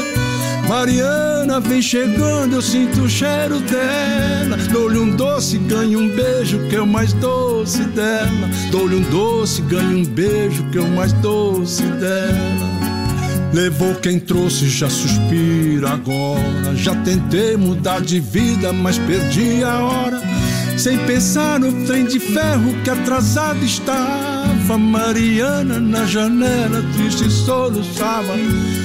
Mariana 0.67 1.61
vem 1.61 1.81
chegando, 1.81 2.55
eu 2.55 2.61
sinto 2.61 3.01
o 3.01 3.09
cheiro 3.09 3.59
dela. 3.61 4.57
Dou-lhe 4.71 4.97
um 4.99 5.15
doce, 5.15 5.57
ganho 5.57 5.99
um 5.99 6.09
beijo, 6.09 6.59
que 6.67 6.75
é 6.75 6.81
o 6.81 6.85
mais 6.85 7.13
doce 7.13 7.83
dela. 7.83 8.49
Dou-lhe 8.69 8.95
um 8.95 9.01
doce, 9.03 9.61
ganho 9.61 9.99
um 9.99 10.05
beijo, 10.05 10.63
que 10.69 10.77
é 10.77 10.81
o 10.81 10.89
mais 10.89 11.13
doce 11.13 11.83
dela. 11.83 12.67
Levou 13.53 13.95
quem 13.95 14.19
trouxe, 14.19 14.67
já 14.69 14.89
suspira 14.89 15.91
agora. 15.91 16.75
Já 16.75 16.93
tentei 16.95 17.55
mudar 17.55 18.01
de 18.01 18.19
vida, 18.19 18.73
mas 18.73 18.97
perdi 18.97 19.63
a 19.63 19.79
hora. 19.79 20.21
Sem 20.77 20.97
pensar 21.05 21.59
no 21.59 21.85
trem 21.85 22.05
de 22.05 22.19
ferro 22.19 22.73
que 22.83 22.89
atrasado 22.89 23.63
estava. 24.67 24.77
Mariana 24.77 25.79
na 25.79 26.05
janela, 26.05 26.83
triste 26.93 27.29
soluçava. 27.31 28.33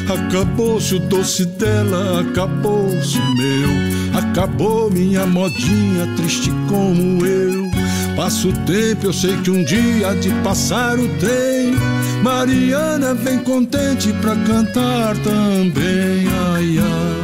Acabou-se 0.08 0.94
o 0.94 1.00
doce 1.00 1.44
dela, 1.46 2.20
acabou-se 2.20 3.18
meu. 3.18 4.18
Acabou 4.18 4.90
minha 4.90 5.26
modinha, 5.26 6.06
triste 6.16 6.50
como 6.68 7.24
eu. 7.26 7.70
Passo 8.14 8.50
o 8.50 8.52
tempo, 8.52 9.06
eu 9.06 9.12
sei 9.12 9.36
que 9.38 9.50
um 9.50 9.64
dia 9.64 10.14
de 10.14 10.30
passar 10.42 10.98
o 10.98 11.08
trem. 11.18 11.74
Mariana 12.22 13.14
vem 13.14 13.38
contente 13.38 14.12
pra 14.20 14.36
cantar 14.36 15.16
também, 15.18 16.28
ai 16.28 16.78
ai. 16.78 17.21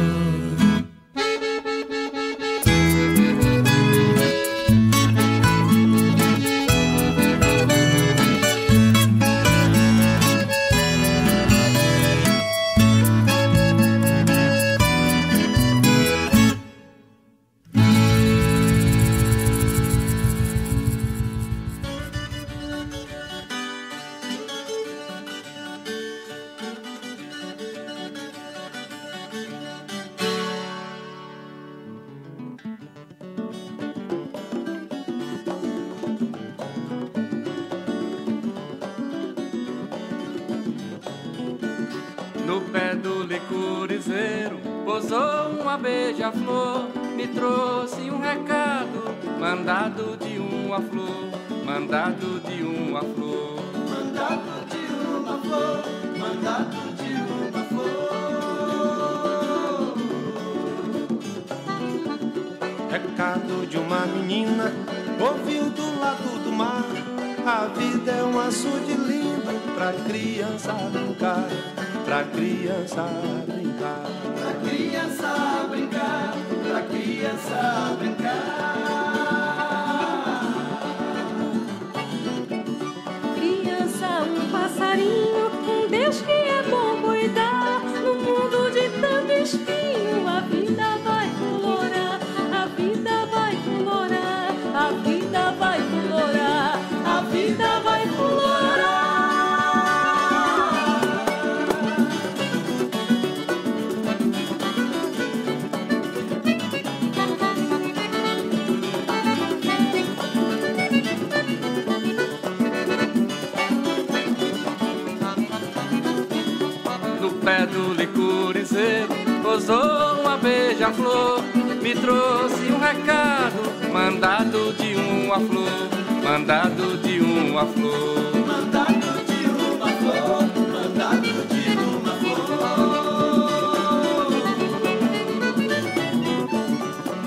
Posou 119.49 120.21
uma 120.21 120.37
beija-flor 120.37 121.41
Me 121.81 121.95
trouxe 121.95 122.71
um 122.71 122.77
recado 122.77 123.91
Mandado 123.91 124.71
de 124.73 124.93
uma 124.95 125.39
flor 125.39 125.89
Mandado 126.23 126.97
de 126.99 127.19
uma 127.19 127.65
flor. 127.65 128.45
Mandado 128.45 129.25
de 129.25 129.49
uma 129.49 129.87
flor, 129.87 130.43
mandado 130.71 131.47
de 131.47 131.65
uma 131.79 132.13
flor. 132.13 132.59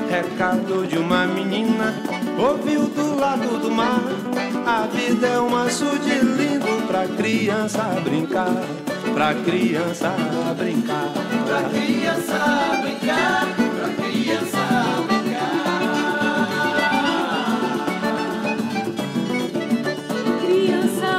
Recado 0.09 0.87
de 0.87 0.99
uma 0.99 1.27
menina 1.27 1.93
Ouviu 2.39 2.87
do 2.87 3.19
lado 3.19 3.59
do 3.61 3.69
mar. 3.69 4.01
A 4.65 4.87
vida 4.87 5.27
é 5.27 5.41
um 5.41 5.51
maço 5.51 5.99
de 5.99 6.21
lindo 6.25 6.87
Pra 6.87 7.09
criança 7.09 7.83
brincar 8.05 8.63
Pra 9.13 9.35
criança 9.35 10.15
brincar 10.57 11.12
criança 11.61 12.63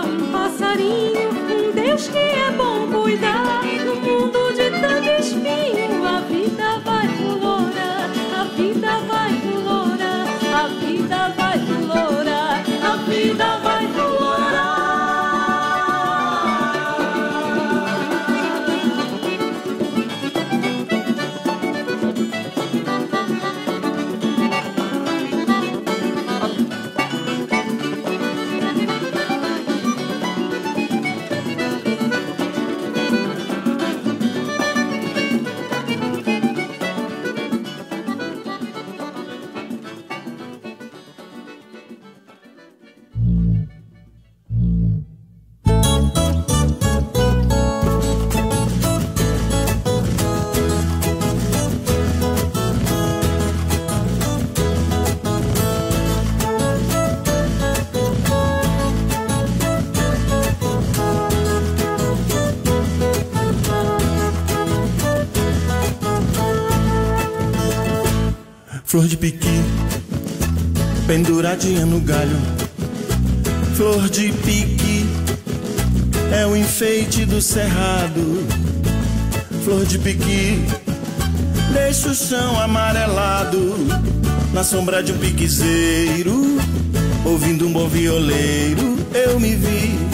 um 0.06 0.32
passarinho, 0.32 1.30
um 1.30 1.72
Deus 1.72 2.08
que 2.08 2.18
é 2.18 2.52
bom 2.52 2.92
cuidar. 2.92 3.64
Flor 68.94 69.08
de 69.08 69.18
piqui, 69.18 69.64
penduradinha 71.08 71.84
no 71.84 72.00
galho. 72.00 72.38
Flor 73.76 74.08
de 74.08 74.32
piqui, 74.32 75.08
é 76.32 76.46
o 76.46 76.56
enfeite 76.56 77.26
do 77.26 77.42
cerrado. 77.42 78.46
Flor 79.66 79.84
de 79.84 79.98
piqui, 79.98 80.64
deixa 81.74 82.10
o 82.10 82.14
chão 82.14 82.62
amarelado. 82.62 83.78
Na 84.54 84.64
sombra 84.64 85.02
de 85.02 85.12
um 85.12 85.18
piquezeiro, 85.18 86.60
ouvindo 87.26 87.66
um 87.66 87.74
bom 87.74 87.88
violeiro, 87.88 88.96
eu 89.12 89.40
me 89.40 89.56
vi 89.56 90.13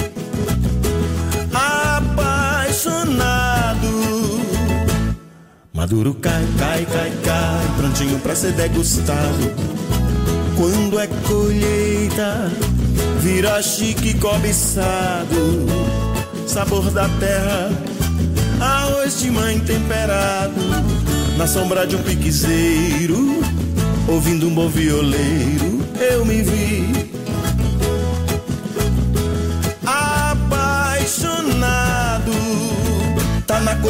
Maduro 5.89 6.13
cai, 6.13 6.45
cai, 6.59 6.85
cai, 6.85 7.11
cai, 7.23 7.65
prontinho 7.75 8.19
pra 8.19 8.35
ser 8.35 8.51
degustado. 8.51 9.51
Quando 10.55 10.99
é 10.99 11.07
colheita, 11.27 12.51
vira 13.21 13.59
chique 13.63 14.13
cobiçado. 14.19 15.65
Sabor 16.45 16.91
da 16.91 17.09
terra, 17.19 17.71
arroz 18.59 19.19
de 19.19 19.31
mãe 19.31 19.59
temperado. 19.61 20.61
Na 21.35 21.47
sombra 21.47 21.87
de 21.87 21.95
um 21.95 22.03
piquezeiro, 22.03 23.41
ouvindo 24.07 24.47
um 24.47 24.53
bom 24.53 24.69
violeiro, 24.69 25.81
eu 25.99 26.23
me 26.23 26.43
vi. 26.43 26.98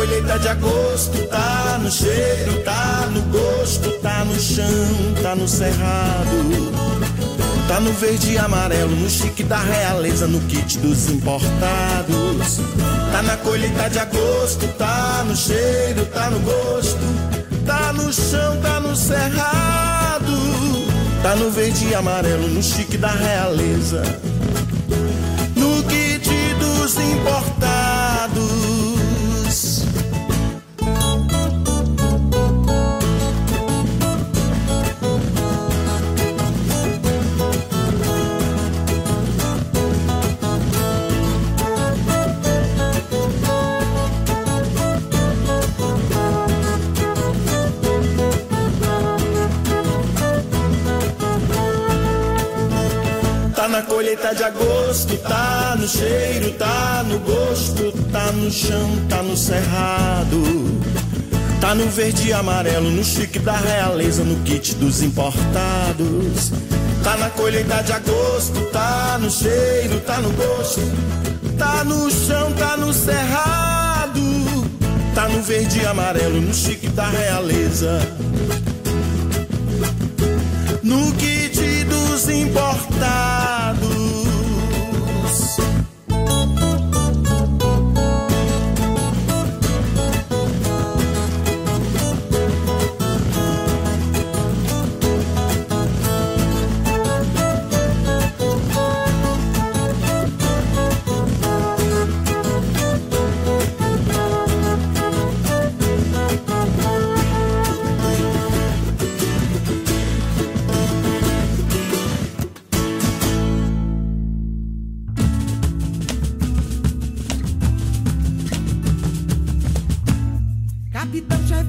Colheita 0.10 0.40
de 0.40 0.48
agosto, 0.48 1.28
tá 1.28 1.80
no 1.82 1.92
cheiro, 1.92 2.64
tá 2.64 3.08
no 3.12 3.22
gosto, 3.22 3.92
tá 4.02 4.26
no 4.26 4.40
chão, 4.40 4.66
tá 5.22 5.36
no 5.36 5.48
cerrado. 5.48 6.90
Tá 7.68 7.80
no 7.80 7.94
verde 7.94 8.32
e 8.32 8.38
amarelo, 8.40 8.96
no 8.96 9.08
chique 9.08 9.44
da 9.44 9.60
realeza, 9.60 10.26
no 10.26 10.40
kit 10.42 10.80
dos 10.80 11.08
importados. 11.10 12.60
Tá 13.12 13.22
na 13.22 13.38
colheita 13.38 13.88
de 13.90 14.00
agosto, 14.00 14.68
tá 14.80 15.24
no 15.28 15.36
cheiro, 15.36 16.04
tá 16.08 16.32
no 16.32 16.40
gosto, 16.40 16.98
tá 17.68 17.94
no 17.94 18.12
chão, 18.12 18.60
tá 18.62 18.80
no 18.80 18.96
cerrado. 18.96 20.34
Tá 21.22 21.36
no 21.36 21.52
verde 21.52 21.90
e 21.90 21.94
amarelo, 21.94 22.48
no 22.48 22.64
chique 22.64 22.98
da 22.98 23.12
realeza, 23.12 24.02
no 25.56 25.84
kit 25.84 26.30
dos 26.60 26.96
importados. 26.96 27.59
Colheita 54.00 54.34
de 54.34 54.46
agosto, 54.46 55.18
tá 55.18 55.76
no 55.78 55.86
cheiro, 55.86 56.54
tá 56.54 57.04
no 57.06 57.20
gosto, 57.20 57.92
tá 58.10 58.32
no 58.32 58.50
chão, 58.50 58.90
tá 59.10 59.22
no 59.22 59.36
cerrado. 59.36 60.80
Tá 61.60 61.76
no 61.76 61.86
verde 61.90 62.30
e 62.30 62.32
amarelo, 62.32 62.90
no 62.90 63.04
chique 63.04 63.40
da 63.40 63.58
realeza, 63.58 64.24
no 64.24 64.42
kit 64.46 64.76
dos 64.76 65.02
importados. 65.02 66.54
Tá 67.04 67.18
na 67.18 67.30
colheita 67.32 67.84
de 67.84 67.92
agosto, 67.92 68.62
tá 68.72 69.18
no 69.20 69.30
cheiro, 69.30 70.00
tá 70.08 70.18
no 70.20 70.30
gosto, 70.32 70.80
tá 71.58 71.84
no 71.84 72.10
chão, 72.10 72.54
tá 72.54 72.78
no 72.78 72.94
cerrado. 72.94 74.22
Tá 75.14 75.28
no 75.28 75.42
verde 75.42 75.82
e 75.82 75.86
amarelo, 75.86 76.40
no 76.40 76.54
chique 76.54 76.88
da 76.88 77.10
realeza. 77.10 78.00
No 80.82 81.12
kit 81.16 81.84
dos 81.84 82.30
importados. 82.30 83.89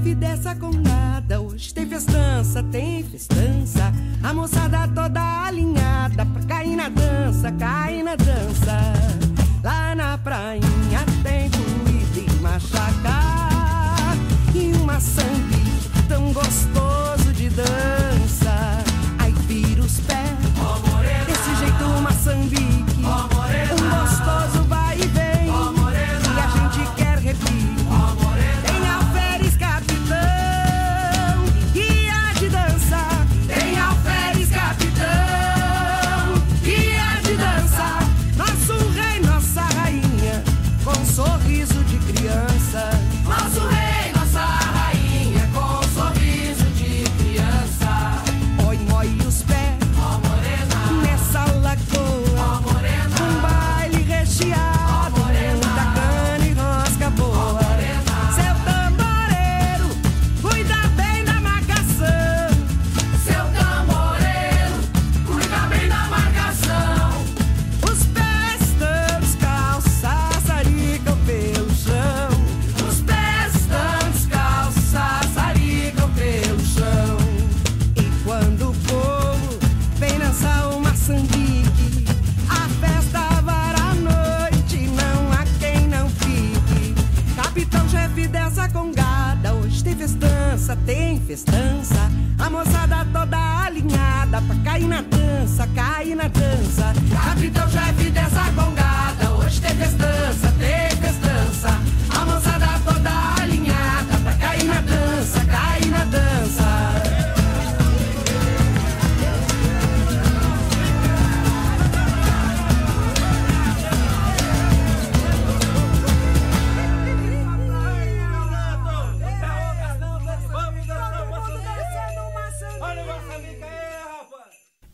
Chefe 0.00 0.14
dessa 0.14 0.54
congada. 0.54 1.40
Hoje 1.40 1.72
tem 1.74 1.86
festança, 1.86 2.62
tem 2.62 3.04
festança. 3.04 3.92
A 4.22 4.32
moçada 4.32 4.88
toda 4.88 5.20
alinhada 5.46 6.24
pra 6.24 6.42
cair 6.42 6.76
na 6.76 6.88
dança, 6.88 7.52
cair 7.52 8.02
na 8.02 8.16
dança. 8.16 8.92
Lá 9.62 9.94
na 9.94 10.16
prainha 10.18 11.04
tem 11.22 11.50
comida 11.50 12.20
e. 12.20 12.26
E 14.54 14.72
uma 14.74 14.98
sangue 15.00 15.62
tão 16.08 16.32
gostoso 16.32 17.32
de 17.34 17.50
dança. 17.50 18.82
Aí 19.18 19.32
vira 19.46 19.82
os 19.82 20.00
pés. 20.00 20.39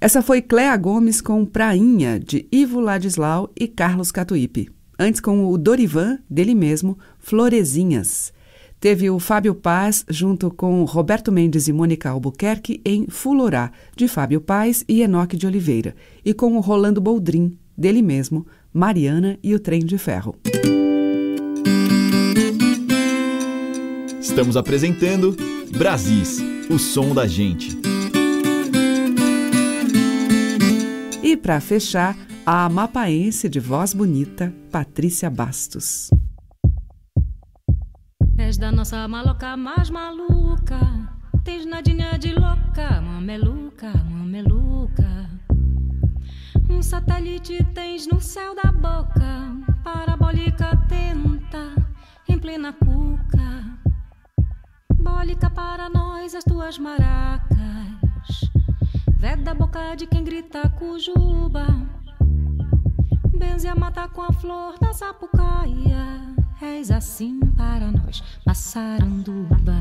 Essa 0.06 0.22
foi 0.22 0.40
Cléa 0.40 0.76
Gomes 0.76 1.20
com 1.20 1.44
Prainha, 1.44 2.20
de 2.20 2.46
Ivo 2.52 2.78
Ladislau 2.78 3.50
e 3.58 3.66
Carlos 3.66 4.12
Catuípe. 4.12 4.68
Antes 4.96 5.20
com 5.20 5.46
o 5.46 5.58
Dorivan, 5.58 6.20
dele 6.30 6.54
mesmo, 6.54 6.96
Florezinhas. 7.18 8.32
Teve 8.78 9.10
o 9.10 9.18
Fábio 9.18 9.52
Paz 9.52 10.04
junto 10.08 10.48
com 10.48 10.84
Roberto 10.84 11.32
Mendes 11.32 11.66
e 11.66 11.72
Mônica 11.72 12.08
Albuquerque 12.08 12.80
em 12.84 13.08
Fulorá, 13.08 13.72
de 13.96 14.06
Fábio 14.06 14.40
Paz 14.40 14.84
e 14.88 15.02
Enoque 15.02 15.36
de 15.36 15.44
Oliveira. 15.44 15.92
E 16.24 16.32
com 16.32 16.56
o 16.56 16.60
Rolando 16.60 17.00
Boldrin, 17.00 17.58
dele 17.76 18.00
mesmo, 18.00 18.46
Mariana 18.72 19.36
e 19.42 19.56
o 19.56 19.58
Trem 19.58 19.84
de 19.84 19.98
Ferro. 19.98 20.36
Estamos 24.20 24.56
apresentando 24.56 25.36
Brasis, 25.76 26.38
o 26.70 26.78
som 26.78 27.12
da 27.12 27.26
gente. 27.26 27.85
E 31.36 31.38
para 31.38 31.60
fechar, 31.60 32.16
a 32.46 32.66
mapaense 32.66 33.46
de 33.46 33.60
voz 33.60 33.92
bonita, 33.92 34.50
Patrícia 34.72 35.28
Bastos. 35.28 36.08
És 38.38 38.56
da 38.56 38.72
nossa 38.72 39.06
maloca 39.06 39.54
mais 39.54 39.90
maluca. 39.90 40.80
Tens 41.44 41.66
nadinha 41.66 42.18
de 42.18 42.32
louca, 42.32 43.02
mameluca, 43.02 43.92
mameluca. 44.08 45.28
Um 46.70 46.82
satélite 46.82 47.62
tens 47.74 48.06
no 48.06 48.18
céu 48.18 48.54
da 48.54 48.72
boca, 48.72 49.56
parabólica 49.84 50.74
tenta, 50.88 51.74
em 52.26 52.38
plena 52.38 52.72
cuca. 52.72 53.78
Bólica 54.98 55.50
para 55.50 55.90
nós 55.90 56.34
as 56.34 56.44
tuas 56.44 56.78
maracas. 56.78 57.95
Veda 59.26 59.50
a 59.50 59.54
boca 59.54 59.96
de 59.96 60.06
quem 60.06 60.22
grita 60.22 60.68
cujuba. 60.68 61.66
Benze 63.36 63.66
a 63.66 63.74
mata 63.74 64.06
com 64.06 64.22
a 64.22 64.32
flor 64.32 64.78
da 64.78 64.92
sapucaia. 64.92 66.32
És 66.62 66.92
assim 66.92 67.40
para 67.56 67.90
nós, 67.90 68.22
massaranduba. 68.46 69.74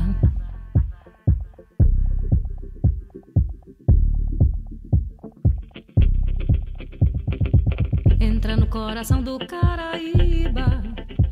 Entra 8.18 8.56
no 8.56 8.66
coração 8.66 9.22
do 9.22 9.38
Caraíba. 9.46 10.82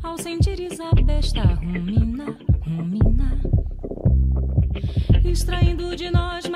Ao 0.01 0.17
sentires 0.17 0.79
a 0.79 0.93
besta 1.03 1.43
rumina, 1.43 2.27
rumina. 2.65 3.37
Extraindo 5.25 5.93
de 5.97 6.09
nós 6.09 6.47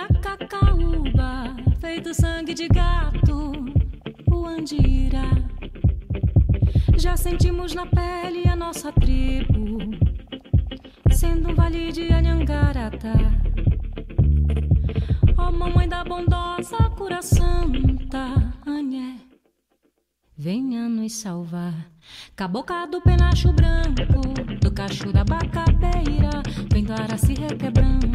sentimos 7.29 7.75
na 7.75 7.85
pele 7.85 8.47
a 8.47 8.55
nossa 8.55 8.91
tribo, 8.91 9.77
sendo 11.11 11.51
um 11.51 11.55
vale 11.55 11.91
de 11.91 12.11
Anhangarata. 12.11 13.13
Ó 15.37 15.47
oh, 15.47 15.51
mamãe 15.51 15.87
da 15.87 16.03
bondosa 16.03 16.89
cura 16.97 17.21
santa, 17.21 18.51
Anhé, 18.65 19.17
venha 20.35 20.89
nos 20.89 21.13
salvar. 21.13 21.75
Cabocla 22.35 22.87
do 22.87 22.99
penacho 22.99 23.53
branco, 23.53 24.21
do 24.59 24.71
cacho 24.71 25.13
da 25.13 25.23
bacabeira, 25.23 26.41
vendo 26.73 26.93
a 26.93 26.95
ara 26.95 27.17
se 27.17 27.35
requebrando, 27.35 28.09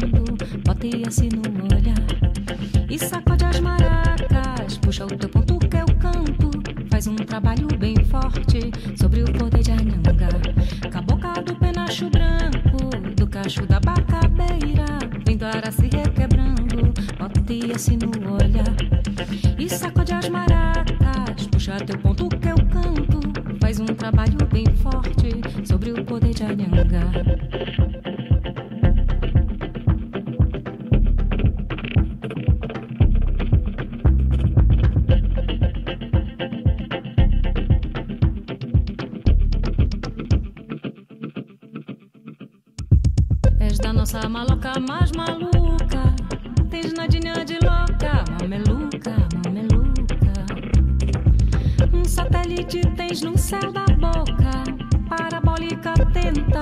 boteia-se 0.65 1.29
no 1.29 1.63
olhar. 1.73 2.05
E 2.89 2.99
sacode 2.99 3.45
as 3.45 3.61
maracas, 3.61 4.77
puxa 4.77 5.05
o 5.05 5.17
teu 5.17 5.29
ponto 5.29 5.57
faz 7.05 7.07
um 7.07 7.15
trabalho 7.15 7.67
bem 7.77 7.95
forte 8.05 8.71
sobre 8.97 9.21
o 9.21 9.25
poder 9.25 9.61
de 9.61 9.71
Anhanga. 9.71 10.27
Cabocla 10.89 11.43
do 11.43 11.55
penacho 11.55 12.09
branco, 12.09 12.89
do 13.15 13.27
cacho 13.27 13.65
da 13.67 13.79
bacabeira, 13.79 14.85
vendo 15.25 15.43
a 15.43 15.49
ara 15.49 15.71
se 15.71 15.83
requebrando, 15.83 16.93
boteia-se 17.19 17.97
no 17.97 18.33
olhar. 18.33 18.75
E 19.59 19.69
sacode 19.69 20.13
as 20.13 20.29
maracas, 20.29 21.47
puxa 21.51 21.77
teu 21.85 21.97
ponto 21.99 22.27
que 22.29 22.47
eu 22.47 22.55
canto, 22.55 23.19
faz 23.61 23.79
um 23.79 23.85
trabalho 23.85 24.37
bem 24.51 24.65
forte 24.77 25.41
sobre 25.63 25.91
o 25.91 26.03
poder 26.03 26.33
de 26.33 26.43
Anhanga. 26.43 27.44
moça 44.15 44.29
maloca 44.29 44.79
mais 44.79 45.11
maluca. 45.11 46.15
Tens 46.69 46.93
nadinha 46.93 47.43
de 47.43 47.55
louca, 47.55 48.23
mameluca, 48.39 49.13
mameluca. 49.43 50.33
Um 51.93 52.05
satélite 52.05 52.79
tens 52.95 53.21
no 53.21 53.37
céu 53.37 53.73
da 53.73 53.85
boca, 53.85 54.63
parabólica 55.09 55.93
tenta, 56.13 56.59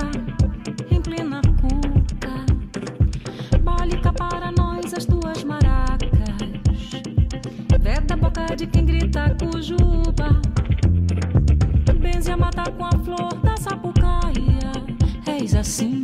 em 0.90 1.00
plena 1.00 1.40
cuca. 1.60 2.34
Bólica 3.62 4.12
para 4.12 4.50
nós 4.50 4.92
as 4.92 5.04
tuas 5.04 5.44
maracas. 5.44 6.10
Veta 7.80 8.14
a 8.14 8.16
boca 8.16 8.56
de 8.56 8.66
quem 8.66 8.84
grita 8.84 9.36
cujuba. 9.38 10.40
Benze 12.00 12.32
a 12.32 12.36
mata 12.36 12.68
com 12.72 12.84
a 12.84 12.92
flor 13.04 13.34
da 13.44 13.56
sapucaia. 13.56 14.72
És 15.26 15.54
assim 15.54 16.03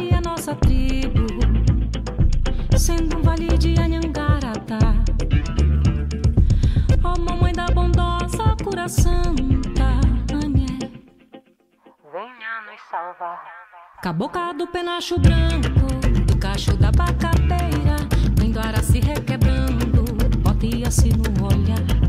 Santa 8.91 10.01
Anhé. 10.33 10.77
Venha 12.11 12.61
nos 12.67 12.81
salvar. 12.89 13.41
Cabocla 14.03 14.53
do 14.53 14.67
penacho 14.67 15.17
branco, 15.17 15.87
do 16.27 16.37
cacho 16.37 16.75
da 16.75 16.91
bacateira, 16.91 17.95
vendo 18.37 18.59
ara 18.59 18.83
se 18.83 18.99
requebrando, 18.99 20.03
botia-se 20.43 21.09
no 21.15 21.47
olhar. 21.47 22.00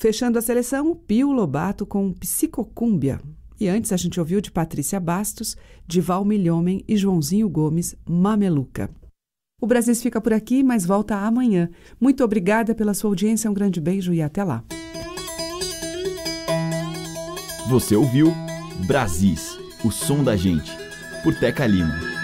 Fechando 0.00 0.38
a 0.38 0.42
seleção, 0.42 0.94
Pio 0.94 1.30
Lobato 1.30 1.84
com 1.84 2.10
Psicocúmbia. 2.14 3.20
E 3.60 3.68
antes 3.68 3.92
a 3.92 3.98
gente 3.98 4.18
ouviu 4.18 4.40
de 4.40 4.50
Patrícia 4.50 4.98
Bastos, 4.98 5.58
de 5.86 6.00
Val 6.00 6.24
Milhomem 6.24 6.82
e 6.88 6.96
Joãozinho 6.96 7.46
Gomes, 7.50 7.94
Mameluca. 8.08 8.88
O 9.60 9.66
Brasil 9.66 9.94
fica 9.94 10.18
por 10.18 10.32
aqui, 10.32 10.64
mas 10.64 10.86
volta 10.86 11.16
amanhã. 11.16 11.68
Muito 12.00 12.24
obrigada 12.24 12.74
pela 12.74 12.94
sua 12.94 13.10
audiência, 13.10 13.50
um 13.50 13.52
grande 13.52 13.78
beijo 13.78 14.14
e 14.14 14.22
até 14.22 14.42
lá. 14.42 14.64
Você 17.68 17.94
ouviu 17.94 18.32
Brasis, 18.86 19.58
o 19.84 19.90
som 19.90 20.24
da 20.24 20.34
gente, 20.34 20.72
por 21.22 21.34
Teca 21.34 21.66
Lima. 21.66 22.19